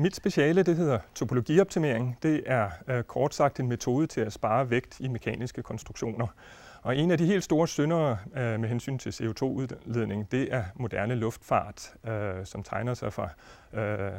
Mit 0.00 0.16
speciale 0.16 0.62
det 0.62 0.76
hedder 0.76 0.98
topologioptimering. 1.14 2.18
Det 2.22 2.42
er 2.46 2.70
øh, 2.88 3.02
kort 3.02 3.34
sagt 3.34 3.60
en 3.60 3.68
metode 3.68 4.06
til 4.06 4.20
at 4.20 4.32
spare 4.32 4.70
vægt 4.70 5.00
i 5.00 5.08
mekaniske 5.08 5.62
konstruktioner. 5.62 6.26
Og 6.82 6.96
en 6.96 7.10
af 7.10 7.18
de 7.18 7.26
helt 7.26 7.44
store 7.44 7.68
syndere 7.68 8.18
øh, 8.36 8.60
med 8.60 8.68
hensyn 8.68 8.98
til 8.98 9.10
CO2-udledning, 9.10 10.30
det 10.30 10.54
er 10.54 10.64
moderne 10.74 11.14
luftfart, 11.14 11.94
øh, 12.08 12.46
som 12.46 12.62
tegner 12.62 12.94
sig 12.94 13.12
for 13.12 13.30
øh, 13.72 14.12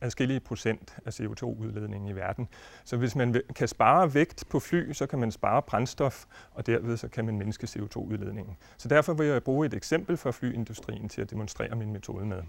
adskillige 0.00 0.40
procent 0.40 0.96
af 1.06 1.20
CO2-udledningen 1.20 2.08
i 2.08 2.12
verden. 2.12 2.48
Så 2.84 2.96
hvis 2.96 3.16
man 3.16 3.42
kan 3.54 3.68
spare 3.68 4.14
vægt 4.14 4.44
på 4.50 4.60
fly, 4.60 4.92
så 4.92 5.06
kan 5.06 5.18
man 5.18 5.30
spare 5.32 5.62
brændstof, 5.62 6.24
og 6.50 6.66
derved 6.66 6.96
så 6.96 7.08
kan 7.08 7.24
man 7.26 7.38
mindske 7.38 7.66
CO2-udledningen. 7.66 8.56
Så 8.76 8.88
derfor 8.88 9.14
vil 9.14 9.26
jeg 9.26 9.42
bruge 9.42 9.66
et 9.66 9.74
eksempel 9.74 10.16
fra 10.16 10.30
flyindustrien 10.30 11.08
til 11.08 11.20
at 11.22 11.30
demonstrere 11.30 11.76
min 11.76 11.92
metode 11.92 12.26
med. 12.26 12.42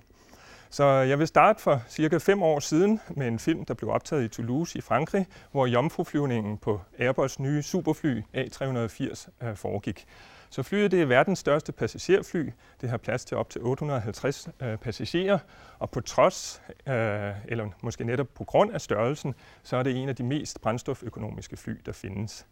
Så 0.69 0.85
jeg 0.85 1.19
vil 1.19 1.27
starte 1.27 1.61
for 1.61 1.81
cirka 1.87 2.17
fem 2.17 2.43
år 2.43 2.59
siden 2.59 2.99
med 3.09 3.27
en 3.27 3.39
film, 3.39 3.65
der 3.65 3.73
blev 3.73 3.89
optaget 3.89 4.23
i 4.23 4.27
Toulouse 4.27 4.77
i 4.77 4.81
Frankrig, 4.81 5.27
hvor 5.51 5.65
jomfruflyvningen 5.65 6.57
på 6.57 6.81
Airbus 6.99 7.39
nye 7.39 7.61
superfly 7.61 8.21
A380 8.35 9.29
øh, 9.41 9.55
foregik. 9.55 10.05
Så 10.49 10.63
flyet 10.63 10.91
det 10.91 11.01
er 11.01 11.05
verdens 11.05 11.39
største 11.39 11.71
passagerfly. 11.71 12.49
Det 12.81 12.89
har 12.89 12.97
plads 12.97 13.25
til 13.25 13.37
op 13.37 13.49
til 13.49 13.61
850 13.61 14.47
øh, 14.61 14.77
passagerer, 14.77 15.39
og 15.79 15.89
på 15.89 16.01
trods, 16.01 16.61
øh, 16.87 17.31
eller 17.47 17.69
måske 17.83 18.03
netop 18.03 18.27
på 18.35 18.43
grund 18.43 18.73
af 18.73 18.81
størrelsen, 18.81 19.35
så 19.63 19.77
er 19.77 19.83
det 19.83 20.01
en 20.01 20.09
af 20.09 20.15
de 20.15 20.23
mest 20.23 20.61
brændstoføkonomiske 20.61 21.57
fly, 21.57 21.81
der 21.85 21.91
findes. 21.91 22.45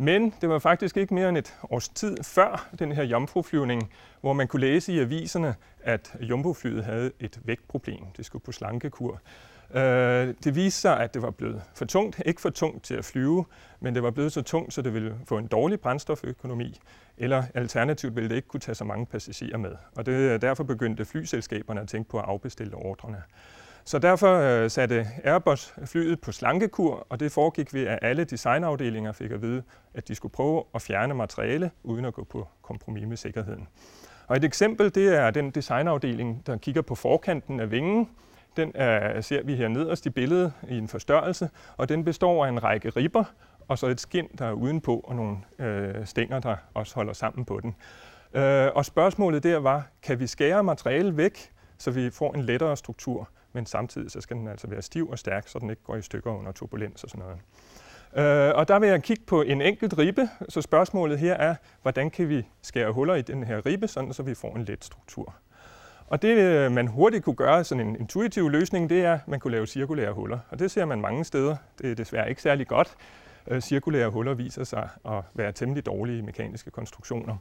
Men 0.00 0.34
det 0.40 0.48
var 0.48 0.58
faktisk 0.58 0.96
ikke 0.96 1.14
mere 1.14 1.28
end 1.28 1.38
et 1.38 1.54
års 1.70 1.88
tid 1.88 2.16
før 2.22 2.68
den 2.78 2.92
her 2.92 3.02
jomfruflyvning, 3.02 3.92
hvor 4.20 4.32
man 4.32 4.48
kunne 4.48 4.60
læse 4.60 4.92
i 4.92 4.98
aviserne, 4.98 5.54
at 5.80 6.16
jumboflyet 6.20 6.84
havde 6.84 7.12
et 7.20 7.40
vægtproblem. 7.44 8.00
Det 8.16 8.26
skulle 8.26 8.44
på 8.44 8.52
slankekur. 8.52 9.20
Øh, 9.74 10.34
det 10.44 10.54
viste 10.54 10.80
sig, 10.80 11.00
at 11.00 11.14
det 11.14 11.22
var 11.22 11.30
blevet 11.30 11.62
for 11.74 11.84
tungt, 11.84 12.22
ikke 12.26 12.40
for 12.40 12.50
tungt 12.50 12.84
til 12.84 12.94
at 12.94 13.04
flyve, 13.04 13.44
men 13.80 13.94
det 13.94 14.02
var 14.02 14.10
blevet 14.10 14.32
så 14.32 14.42
tungt, 14.42 14.74
så 14.74 14.82
det 14.82 14.94
ville 14.94 15.14
få 15.24 15.38
en 15.38 15.46
dårlig 15.46 15.80
brændstoføkonomi, 15.80 16.80
eller 17.16 17.44
alternativt 17.54 18.16
ville 18.16 18.28
det 18.28 18.36
ikke 18.36 18.48
kunne 18.48 18.60
tage 18.60 18.74
så 18.74 18.84
mange 18.84 19.06
passagerer 19.06 19.58
med. 19.58 19.72
Og 19.96 20.06
det, 20.06 20.42
derfor 20.42 20.64
begyndte 20.64 21.04
flyselskaberne 21.04 21.80
at 21.80 21.88
tænke 21.88 22.10
på 22.10 22.18
at 22.18 22.24
afbestille 22.24 22.74
ordrene. 22.74 23.22
Så 23.88 23.98
derfor 23.98 24.34
øh, 24.34 24.70
satte 24.70 25.06
Airbus 25.24 25.74
flyet 25.84 26.20
på 26.20 26.32
slankekur, 26.32 27.06
og 27.08 27.20
det 27.20 27.32
foregik 27.32 27.74
ved, 27.74 27.86
at 27.86 27.98
alle 28.02 28.24
designafdelinger 28.24 29.12
fik 29.12 29.30
at 29.30 29.42
vide, 29.42 29.62
at 29.94 30.08
de 30.08 30.14
skulle 30.14 30.32
prøve 30.32 30.64
at 30.74 30.82
fjerne 30.82 31.14
materiale, 31.14 31.70
uden 31.82 32.04
at 32.04 32.14
gå 32.14 32.24
på 32.24 32.48
kompromis 32.62 33.06
med 33.06 33.16
sikkerheden. 33.16 33.68
Og 34.26 34.36
et 34.36 34.44
eksempel, 34.44 34.94
det 34.94 35.16
er 35.16 35.30
den 35.30 35.50
designafdeling, 35.50 36.46
der 36.46 36.56
kigger 36.56 36.82
på 36.82 36.94
forkanten 36.94 37.60
af 37.60 37.70
vingen. 37.70 38.10
Den 38.56 38.72
er, 38.74 39.20
ser 39.20 39.42
vi 39.42 39.54
her 39.54 39.68
nederst 39.68 40.06
i 40.06 40.10
billedet 40.10 40.52
i 40.68 40.78
en 40.78 40.88
forstørrelse, 40.88 41.50
og 41.76 41.88
den 41.88 42.04
består 42.04 42.44
af 42.44 42.48
en 42.48 42.62
række 42.64 42.90
ribber, 42.90 43.24
og 43.68 43.78
så 43.78 43.86
et 43.86 44.00
skind, 44.00 44.28
der 44.38 44.46
er 44.46 44.52
udenpå, 44.52 45.00
og 45.04 45.16
nogle 45.16 45.36
øh, 45.58 46.06
stænger, 46.06 46.38
der 46.38 46.56
også 46.74 46.94
holder 46.94 47.12
sammen 47.12 47.44
på 47.44 47.60
den. 47.60 47.76
Øh, 48.34 48.70
og 48.74 48.84
spørgsmålet 48.84 49.42
der 49.42 49.58
var, 49.58 49.86
kan 50.02 50.20
vi 50.20 50.26
skære 50.26 50.64
materiale 50.64 51.16
væk, 51.16 51.52
så 51.78 51.90
vi 51.90 52.10
får 52.10 52.34
en 52.34 52.42
lettere 52.42 52.76
struktur? 52.76 53.28
Men 53.58 53.66
samtidig 53.66 54.10
så 54.10 54.20
skal 54.20 54.36
den 54.36 54.48
altså 54.48 54.66
være 54.66 54.82
stiv 54.82 55.08
og 55.08 55.18
stærk, 55.18 55.48
så 55.48 55.58
den 55.58 55.70
ikke 55.70 55.82
går 55.82 55.96
i 55.96 56.02
stykker 56.02 56.30
under 56.30 56.52
turbulens 56.52 57.04
og 57.04 57.10
sådan 57.10 57.24
noget. 57.24 57.38
Øh, 58.16 58.54
og 58.54 58.68
der 58.68 58.78
vil 58.78 58.88
jeg 58.88 59.02
kigge 59.02 59.22
på 59.26 59.42
en 59.42 59.62
enkelt 59.62 59.98
ribbe, 59.98 60.28
så 60.48 60.62
spørgsmålet 60.62 61.18
her 61.18 61.34
er, 61.34 61.54
hvordan 61.82 62.10
kan 62.10 62.28
vi 62.28 62.46
skære 62.62 62.92
huller 62.92 63.14
i 63.14 63.22
den 63.22 63.44
her 63.44 63.66
ribbe, 63.66 63.88
sådan 63.88 64.12
så 64.12 64.22
vi 64.22 64.34
får 64.34 64.56
en 64.56 64.64
let 64.64 64.84
struktur. 64.84 65.34
Og 66.06 66.22
det, 66.22 66.38
øh, 66.38 66.72
man 66.72 66.86
hurtigt 66.86 67.24
kunne 67.24 67.36
gøre, 67.36 67.64
sådan 67.64 67.86
en 67.86 67.96
intuitiv 67.96 68.50
løsning, 68.50 68.90
det 68.90 69.04
er, 69.04 69.14
at 69.14 69.28
man 69.28 69.40
kunne 69.40 69.52
lave 69.52 69.66
cirkulære 69.66 70.12
huller. 70.12 70.38
Og 70.50 70.58
det 70.58 70.70
ser 70.70 70.84
man 70.84 71.00
mange 71.00 71.24
steder. 71.24 71.56
Det 71.78 71.90
er 71.90 71.94
desværre 71.94 72.28
ikke 72.28 72.42
særlig 72.42 72.66
godt. 72.66 72.96
Øh, 73.50 73.60
cirkulære 73.60 74.10
huller 74.10 74.34
viser 74.34 74.64
sig 74.64 74.88
at 75.04 75.22
være 75.34 75.52
temmelig 75.52 75.86
dårlige 75.86 76.22
mekaniske 76.22 76.70
konstruktioner. 76.70 77.36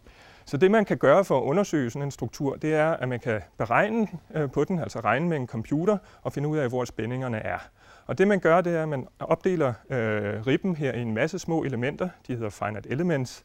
Så 0.46 0.58
det, 0.58 0.72
man 0.72 0.86
kan 0.86 0.98
gøre 0.98 1.26
for 1.26 1.38
at 1.38 1.44
undersøge 1.44 1.90
sådan 1.90 2.08
en 2.08 2.12
struktur, 2.12 2.56
det 2.56 2.74
er, 2.74 2.92
at 2.92 3.10
man 3.10 3.20
kan 3.20 3.42
beregne 3.58 4.08
øh, 4.36 4.52
på 4.52 4.64
den, 4.64 4.80
altså 4.80 5.00
regne 5.00 5.30
med 5.30 5.38
en 5.38 5.48
computer, 5.48 5.98
og 6.22 6.34
finde 6.34 6.50
ud 6.50 6.58
af, 6.58 6.70
hvor 6.70 6.86
spændingerne 6.86 7.38
er. 7.38 7.58
Og 8.06 8.18
det, 8.18 8.28
man 8.28 8.40
gør, 8.40 8.62
det 8.62 8.76
er, 8.76 8.84
at 8.84 8.90
man 8.90 9.08
opdeler 9.20 9.74
øh, 9.90 10.48
ribben 10.48 10.76
her 10.76 10.94
i 10.94 11.02
en 11.02 11.14
masse 11.14 11.40
små 11.40 11.64
elementer. 11.64 12.10
De 12.28 12.36
hedder 12.36 12.50
finite 12.50 12.90
elements. 12.90 13.44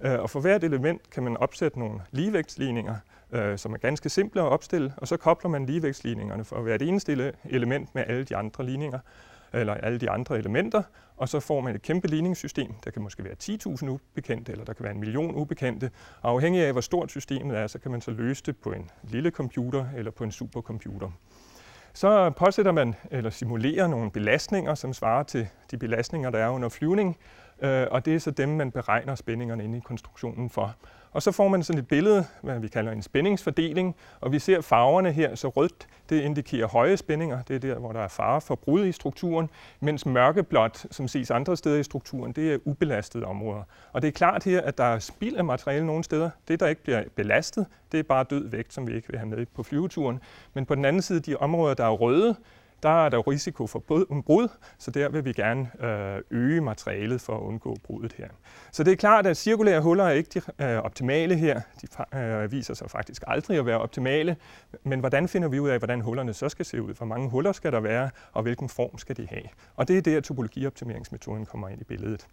Øh, 0.00 0.20
og 0.20 0.30
for 0.30 0.40
hvert 0.40 0.64
element 0.64 1.10
kan 1.10 1.22
man 1.22 1.36
opsætte 1.36 1.78
nogle 1.78 2.00
ligevægtsligninger, 2.10 2.96
øh, 3.32 3.58
som 3.58 3.72
er 3.72 3.78
ganske 3.78 4.08
simple 4.08 4.40
at 4.40 4.46
opstille, 4.46 4.92
og 4.96 5.08
så 5.08 5.16
kobler 5.16 5.50
man 5.50 5.66
ligevægtsligningerne 5.66 6.44
for 6.44 6.60
hvert 6.60 6.82
eneste 6.82 7.32
element 7.44 7.94
med 7.94 8.04
alle 8.06 8.24
de 8.24 8.36
andre 8.36 8.64
ligninger 8.66 8.98
eller 9.54 9.74
alle 9.74 9.98
de 9.98 10.10
andre 10.10 10.38
elementer, 10.38 10.82
og 11.16 11.28
så 11.28 11.40
får 11.40 11.60
man 11.60 11.74
et 11.74 11.82
kæmpe 11.82 12.08
ligningssystem. 12.08 12.72
Der 12.84 12.90
kan 12.90 13.02
måske 13.02 13.24
være 13.24 13.34
10.000 13.42 13.88
ubekendte, 13.88 14.52
eller 14.52 14.64
der 14.64 14.72
kan 14.72 14.84
være 14.84 14.92
en 14.92 15.00
million 15.00 15.34
ubekendte. 15.34 15.90
Afhængig 16.22 16.62
af, 16.66 16.72
hvor 16.72 16.80
stort 16.80 17.10
systemet 17.10 17.58
er, 17.58 17.66
så 17.66 17.78
kan 17.78 17.90
man 17.90 18.00
så 18.00 18.10
løse 18.10 18.42
det 18.46 18.56
på 18.56 18.72
en 18.72 18.90
lille 19.02 19.30
computer 19.30 19.86
eller 19.96 20.10
på 20.10 20.24
en 20.24 20.32
supercomputer. 20.32 21.10
Så 21.92 22.30
påsætter 22.30 22.72
man 22.72 22.94
eller 23.10 23.30
simulerer 23.30 23.86
nogle 23.86 24.10
belastninger, 24.10 24.74
som 24.74 24.92
svarer 24.92 25.22
til 25.22 25.48
de 25.70 25.78
belastninger, 25.78 26.30
der 26.30 26.38
er 26.38 26.48
under 26.48 26.68
flyvning, 26.68 27.16
øh, 27.62 27.86
og 27.90 28.04
det 28.04 28.14
er 28.14 28.18
så 28.18 28.30
dem, 28.30 28.48
man 28.48 28.70
beregner 28.70 29.14
spændingerne 29.14 29.64
inde 29.64 29.78
i 29.78 29.80
konstruktionen 29.80 30.50
for. 30.50 30.74
Og 31.14 31.22
så 31.22 31.32
får 31.32 31.48
man 31.48 31.62
sådan 31.62 31.80
et 31.80 31.88
billede, 31.88 32.26
hvad 32.42 32.60
vi 32.60 32.68
kalder 32.68 32.92
en 32.92 33.02
spændingsfordeling, 33.02 33.96
og 34.20 34.32
vi 34.32 34.38
ser 34.38 34.60
farverne 34.60 35.12
her, 35.12 35.34
så 35.34 35.48
rødt 35.48 35.86
det 36.08 36.20
indikerer 36.20 36.68
høje 36.68 36.96
spændinger, 36.96 37.42
det 37.42 37.56
er 37.56 37.60
der, 37.60 37.78
hvor 37.78 37.92
der 37.92 38.00
er 38.00 38.08
fare 38.08 38.40
for 38.40 38.54
brud 38.54 38.86
i 38.86 38.92
strukturen, 38.92 39.50
mens 39.80 40.06
mørkeblåt, 40.06 40.86
som 40.90 41.08
ses 41.08 41.30
andre 41.30 41.56
steder 41.56 41.78
i 41.78 41.82
strukturen, 41.82 42.32
det 42.32 42.54
er 42.54 42.58
ubelastede 42.64 43.24
områder. 43.24 43.62
Og 43.92 44.02
det 44.02 44.08
er 44.08 44.12
klart 44.12 44.44
her, 44.44 44.60
at 44.60 44.78
der 44.78 44.84
er 44.84 44.98
spild 44.98 45.36
af 45.36 45.44
materiale 45.44 45.86
nogle 45.86 46.04
steder. 46.04 46.30
Det, 46.48 46.60
der 46.60 46.66
ikke 46.66 46.82
bliver 46.82 47.02
belastet, 47.16 47.66
det 47.92 48.00
er 48.00 48.04
bare 48.04 48.24
død 48.30 48.48
vægt, 48.48 48.74
som 48.74 48.86
vi 48.86 48.94
ikke 48.94 49.08
vil 49.08 49.18
have 49.18 49.28
med 49.28 49.46
på 49.46 49.62
flyveturen. 49.62 50.20
Men 50.54 50.66
på 50.66 50.74
den 50.74 50.84
anden 50.84 51.02
side, 51.02 51.20
de 51.20 51.36
områder, 51.36 51.74
der 51.74 51.84
er 51.84 51.90
røde, 51.90 52.36
der 52.82 53.04
er 53.04 53.08
der 53.08 53.28
risiko 53.28 53.66
for 53.66 53.78
brud, 54.26 54.48
så 54.78 54.90
der 54.90 55.08
vil 55.08 55.24
vi 55.24 55.32
gerne 55.32 55.84
øh, 55.84 56.22
øge 56.30 56.60
materialet 56.60 57.20
for 57.20 57.36
at 57.36 57.40
undgå 57.40 57.76
bruddet 57.84 58.12
her. 58.12 58.28
Så 58.72 58.84
det 58.84 58.92
er 58.92 58.96
klart, 58.96 59.26
at 59.26 59.36
cirkulære 59.36 59.80
huller 59.80 60.04
er 60.04 60.10
ikke 60.10 60.40
de 60.58 60.64
øh, 60.64 60.78
optimale 60.78 61.36
her. 61.36 61.60
De 61.82 62.18
øh, 62.18 62.52
viser 62.52 62.74
sig 62.74 62.90
faktisk 62.90 63.22
aldrig 63.26 63.58
at 63.58 63.66
være 63.66 63.78
optimale. 63.78 64.36
Men 64.82 65.00
hvordan 65.00 65.28
finder 65.28 65.48
vi 65.48 65.60
ud 65.60 65.68
af, 65.68 65.78
hvordan 65.78 66.00
hullerne 66.00 66.34
så 66.34 66.48
skal 66.48 66.64
se 66.64 66.82
ud? 66.82 66.94
Hvor 66.94 67.06
mange 67.06 67.30
huller 67.30 67.52
skal 67.52 67.72
der 67.72 67.80
være, 67.80 68.10
og 68.32 68.42
hvilken 68.42 68.68
form 68.68 68.98
skal 68.98 69.16
de 69.16 69.26
have? 69.26 69.44
Og 69.76 69.88
det 69.88 69.98
er 69.98 70.02
der, 70.02 70.20
topologioptimeringsmetoden 70.20 71.46
kommer 71.46 71.68
ind 71.68 71.80
i 71.80 71.84
billedet. 71.84 72.26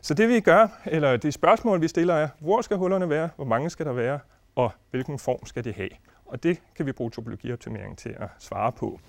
Så 0.00 0.14
det 0.14 0.28
vi 0.28 0.40
gør, 0.40 0.68
eller 0.86 1.16
det 1.16 1.34
spørgsmål, 1.34 1.80
vi 1.80 1.88
stiller 1.88 2.14
er, 2.14 2.28
hvor 2.40 2.60
skal 2.60 2.76
hullerne 2.76 3.10
være, 3.10 3.28
hvor 3.36 3.44
mange 3.44 3.70
skal 3.70 3.86
der 3.86 3.92
være, 3.92 4.18
og 4.54 4.72
hvilken 4.90 5.18
form 5.18 5.46
skal 5.46 5.64
de 5.64 5.72
have? 5.72 5.90
Og 6.26 6.42
det 6.42 6.62
kan 6.76 6.86
vi 6.86 6.92
bruge 6.92 7.10
topologioptimering 7.10 7.98
til 7.98 8.16
at 8.18 8.28
svare 8.38 8.72
på. 8.72 9.00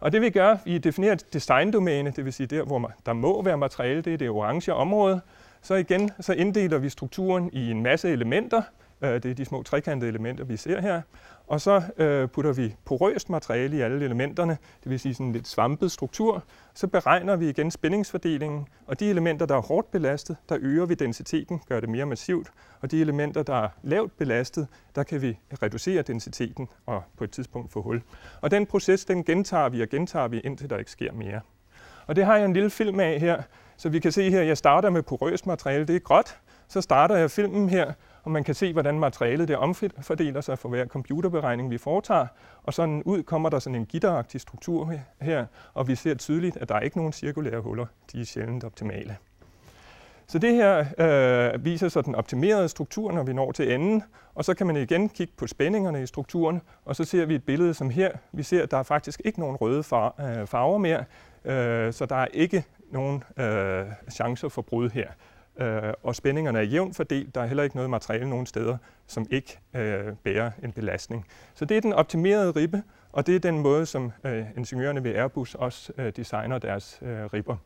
Og 0.00 0.12
det 0.12 0.20
vi 0.20 0.30
gør, 0.30 0.56
vi 0.64 0.78
definerer 0.78 1.12
et 1.12 1.32
designdomæne, 1.32 2.10
det 2.10 2.24
vil 2.24 2.32
sige 2.32 2.46
der, 2.46 2.62
hvor 2.62 2.92
der 3.06 3.12
må 3.12 3.42
være 3.42 3.56
materiale, 3.56 4.00
det 4.02 4.14
er 4.14 4.18
det 4.18 4.30
orange 4.30 4.74
område. 4.74 5.20
Så 5.62 5.74
igen, 5.74 6.10
så 6.20 6.32
inddeler 6.32 6.78
vi 6.78 6.88
strukturen 6.88 7.50
i 7.52 7.70
en 7.70 7.82
masse 7.82 8.08
elementer, 8.10 8.62
Øh, 9.02 9.22
det 9.22 9.24
er 9.24 9.34
de 9.34 9.44
små 9.44 9.62
trekantede 9.62 10.08
elementer, 10.08 10.44
vi 10.44 10.56
ser 10.56 10.80
her. 10.80 11.02
Og 11.46 11.60
så 11.60 11.82
øh, 11.96 12.28
putter 12.28 12.52
vi 12.52 12.74
porøst 12.84 13.30
materiale 13.30 13.76
i 13.76 13.80
alle 13.80 14.04
elementerne, 14.04 14.58
det 14.84 14.90
vil 14.90 15.00
sige 15.00 15.14
sådan 15.14 15.26
en 15.26 15.32
lidt 15.32 15.48
svampet 15.48 15.92
struktur. 15.92 16.44
Så 16.74 16.86
beregner 16.86 17.36
vi 17.36 17.48
igen 17.48 17.70
spændingsfordelingen, 17.70 18.68
og 18.86 19.00
de 19.00 19.10
elementer, 19.10 19.46
der 19.46 19.56
er 19.56 19.60
hårdt 19.60 19.90
belastet, 19.90 20.36
der 20.48 20.58
øger 20.60 20.86
vi 20.86 20.94
densiteten, 20.94 21.60
gør 21.68 21.80
det 21.80 21.88
mere 21.88 22.06
massivt. 22.06 22.50
Og 22.80 22.90
de 22.90 23.00
elementer, 23.00 23.42
der 23.42 23.54
er 23.54 23.68
lavt 23.82 24.18
belastet, 24.18 24.68
der 24.94 25.02
kan 25.02 25.22
vi 25.22 25.38
reducere 25.62 26.02
densiteten 26.02 26.68
og 26.86 27.02
på 27.16 27.24
et 27.24 27.30
tidspunkt 27.30 27.72
få 27.72 27.82
hul. 27.82 28.02
Og 28.40 28.50
den 28.50 28.66
proces, 28.66 29.04
den 29.04 29.24
gentager 29.24 29.68
vi 29.68 29.82
og 29.82 29.88
gentager 29.88 30.28
vi, 30.28 30.40
indtil 30.40 30.70
der 30.70 30.78
ikke 30.78 30.90
sker 30.90 31.12
mere. 31.12 31.40
Og 32.06 32.16
det 32.16 32.24
har 32.24 32.36
jeg 32.36 32.44
en 32.44 32.52
lille 32.52 32.70
film 32.70 33.00
af 33.00 33.20
her, 33.20 33.42
så 33.76 33.88
vi 33.88 33.98
kan 33.98 34.12
se 34.12 34.30
her, 34.30 34.40
at 34.40 34.46
jeg 34.46 34.58
starter 34.58 34.90
med 34.90 35.02
porøst 35.02 35.46
materiale, 35.46 35.84
det 35.84 35.96
er 35.96 36.00
gråt. 36.00 36.38
Så 36.68 36.80
starter 36.80 37.16
jeg 37.16 37.30
filmen 37.30 37.68
her, 37.68 37.92
og 38.22 38.30
man 38.30 38.44
kan 38.44 38.54
se, 38.54 38.72
hvordan 38.72 38.98
materialet 38.98 39.48
det 39.48 39.56
omfordeler 39.56 40.40
sig 40.40 40.58
for 40.58 40.68
hver 40.68 40.86
computerberegning, 40.86 41.70
vi 41.70 41.78
foretager. 41.78 42.26
Og 42.62 42.74
sådan 42.74 43.02
ud 43.02 43.22
kommer 43.22 43.48
der 43.48 43.58
sådan 43.58 43.74
en 43.74 43.86
gitteragtig 43.86 44.40
struktur 44.40 44.92
her, 45.20 45.46
og 45.74 45.88
vi 45.88 45.94
ser 45.94 46.14
tydeligt, 46.14 46.56
at 46.56 46.68
der 46.68 46.74
er 46.74 46.80
ikke 46.80 46.96
nogen 46.96 47.12
cirkulære 47.12 47.60
huller. 47.60 47.86
De 48.12 48.20
er 48.20 48.24
sjældent 48.24 48.64
optimale. 48.64 49.16
Så 50.28 50.38
det 50.38 50.54
her 50.54 50.84
øh, 50.98 51.64
viser 51.64 51.88
så 51.88 52.02
den 52.02 52.14
optimerede 52.14 52.68
struktur, 52.68 53.12
når 53.12 53.22
vi 53.22 53.32
når 53.32 53.52
til 53.52 53.72
enden, 53.72 54.02
og 54.34 54.44
så 54.44 54.54
kan 54.54 54.66
man 54.66 54.76
igen 54.76 55.08
kigge 55.08 55.32
på 55.36 55.46
spændingerne 55.46 56.02
i 56.02 56.06
strukturen, 56.06 56.62
og 56.84 56.96
så 56.96 57.04
ser 57.04 57.26
vi 57.26 57.34
et 57.34 57.44
billede 57.44 57.74
som 57.74 57.90
her. 57.90 58.10
Vi 58.32 58.42
ser, 58.42 58.62
at 58.62 58.70
der 58.70 58.76
er 58.76 58.82
faktisk 58.82 59.22
ikke 59.24 59.40
nogen 59.40 59.56
røde 59.56 59.78
øh, 59.78 60.46
farver 60.46 60.78
mere, 60.78 61.04
øh, 61.44 61.92
så 61.92 62.06
der 62.06 62.16
er 62.16 62.26
ikke 62.26 62.64
nogen 62.90 63.24
øh, 63.36 63.86
chancer 64.10 64.48
for 64.48 64.62
brud 64.62 64.90
her 64.90 65.08
øh, 65.58 65.92
og 66.02 66.16
spændingerne 66.16 66.58
er 66.58 66.62
jævnt 66.62 66.96
fordelt. 66.96 67.34
Der 67.34 67.40
er 67.40 67.46
heller 67.46 67.62
ikke 67.62 67.76
noget 67.76 67.90
materiale 67.90 68.30
nogen 68.30 68.46
steder, 68.46 68.76
som 69.06 69.26
ikke 69.30 69.58
øh, 69.74 70.12
bærer 70.24 70.50
en 70.62 70.72
belastning. 70.72 71.26
Så 71.54 71.64
det 71.64 71.76
er 71.76 71.80
den 71.80 71.92
optimerede 71.92 72.50
ribbe, 72.50 72.82
Og 73.12 73.26
det 73.26 73.36
er 73.36 73.38
den 73.38 73.58
måde, 73.58 73.86
som 73.86 74.12
øh, 74.24 74.44
ingeniørerne 74.56 75.04
ved 75.04 75.14
Airbus 75.14 75.54
også 75.54 75.92
øh, 75.98 76.12
designer 76.16 76.58
deres 76.58 76.98
øh, 77.02 77.24
ribber. 77.24 77.56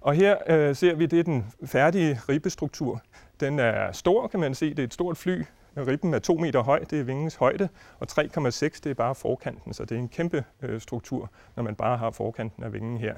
Og 0.00 0.14
her 0.14 0.36
øh, 0.46 0.76
ser 0.76 0.94
vi, 0.94 1.06
det 1.06 1.18
er 1.18 1.22
den 1.22 1.46
færdige 1.66 2.20
ribbestruktur. 2.28 3.02
Den 3.40 3.58
er 3.58 3.92
stor, 3.92 4.28
kan 4.28 4.40
man 4.40 4.54
se. 4.54 4.70
Det 4.70 4.78
er 4.78 4.84
et 4.84 4.94
stort 4.94 5.16
fly. 5.16 5.42
Ribben 5.76 6.14
er 6.14 6.18
2 6.18 6.34
meter 6.34 6.62
høj, 6.62 6.84
det 6.90 7.00
er 7.00 7.04
vingens 7.04 7.34
højde, 7.34 7.68
og 7.98 8.06
3,6 8.10 8.22
det 8.60 8.86
er 8.86 8.94
bare 8.94 9.14
forkanten, 9.14 9.72
så 9.72 9.84
det 9.84 9.94
er 9.94 9.98
en 9.98 10.08
kæmpe 10.08 10.44
øh, 10.62 10.80
struktur, 10.80 11.30
når 11.56 11.62
man 11.62 11.74
bare 11.74 11.96
har 11.96 12.10
forkanten 12.10 12.64
af 12.64 12.72
vingen 12.72 12.98
her. 12.98 13.14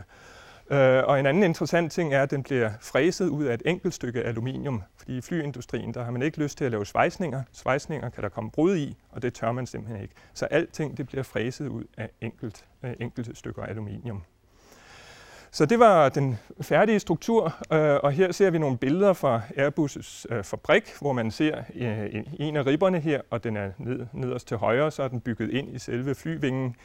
Øh, 0.71 1.05
og 1.05 1.21
en 1.21 1.27
anden 1.27 1.43
interessant 1.43 1.93
ting 1.93 2.15
er, 2.15 2.23
at 2.23 2.31
den 2.31 2.43
bliver 2.43 2.71
fræset 2.81 3.29
ud 3.29 3.45
af 3.45 3.55
et 3.55 3.63
enkelt 3.67 3.95
stykke 3.95 4.23
aluminium, 4.23 4.83
fordi 4.97 5.17
i 5.17 5.21
flyindustrien, 5.21 5.95
der 5.95 6.05
har 6.05 6.11
man 6.11 6.23
ikke 6.23 6.39
lyst 6.39 6.59
til 6.59 6.65
at 6.65 6.71
lave 6.71 6.87
svejsninger. 6.87 7.43
Svejsninger 7.53 8.09
kan 8.09 8.23
der 8.23 8.29
komme 8.29 8.51
brud 8.51 8.77
i, 8.77 8.97
og 9.11 9.23
det 9.23 9.35
tør 9.35 9.53
man 9.53 9.67
simpelthen 9.67 10.03
ikke. 10.03 10.15
Så 10.35 10.47
alting 10.47 10.97
det 10.97 11.07
bliver 11.07 11.23
fræset 11.23 11.69
ud 11.69 11.85
af 11.97 12.11
enkelt, 12.21 12.65
øh, 12.83 12.93
enkelte 13.01 13.35
stykker 13.35 13.63
aluminium. 13.63 14.23
Så 15.55 15.67
det 15.67 15.79
var 15.79 16.09
den 16.09 16.39
færdige 16.61 17.01
struktur, 17.01 17.45
øh, 17.73 17.99
og 18.03 18.13
her 18.13 18.33
ser 18.33 18.51
vi 18.51 18.59
nogle 18.59 18.79
billeder 18.79 19.13
fra 19.13 19.41
Airbus' 19.57 20.25
øh, 20.35 20.45
fabrik, 20.45 20.93
hvor 21.01 21.13
man 21.13 21.31
ser 21.31 21.63
øh, 21.75 22.25
en 22.39 22.57
af 22.57 22.67
ribberne 22.67 23.01
her, 23.01 23.21
og 23.31 23.45
den 23.45 23.57
er 23.57 23.71
ned, 23.79 24.07
nederst 24.13 24.49
til 24.49 24.57
højre, 24.57 24.91
så 24.91 25.03
er 25.03 25.09
den 25.09 25.21
bygget 25.21 25.51
ind 25.51 25.75
i 25.75 25.79
selve 25.79 26.15
flyvingen. 26.15 26.77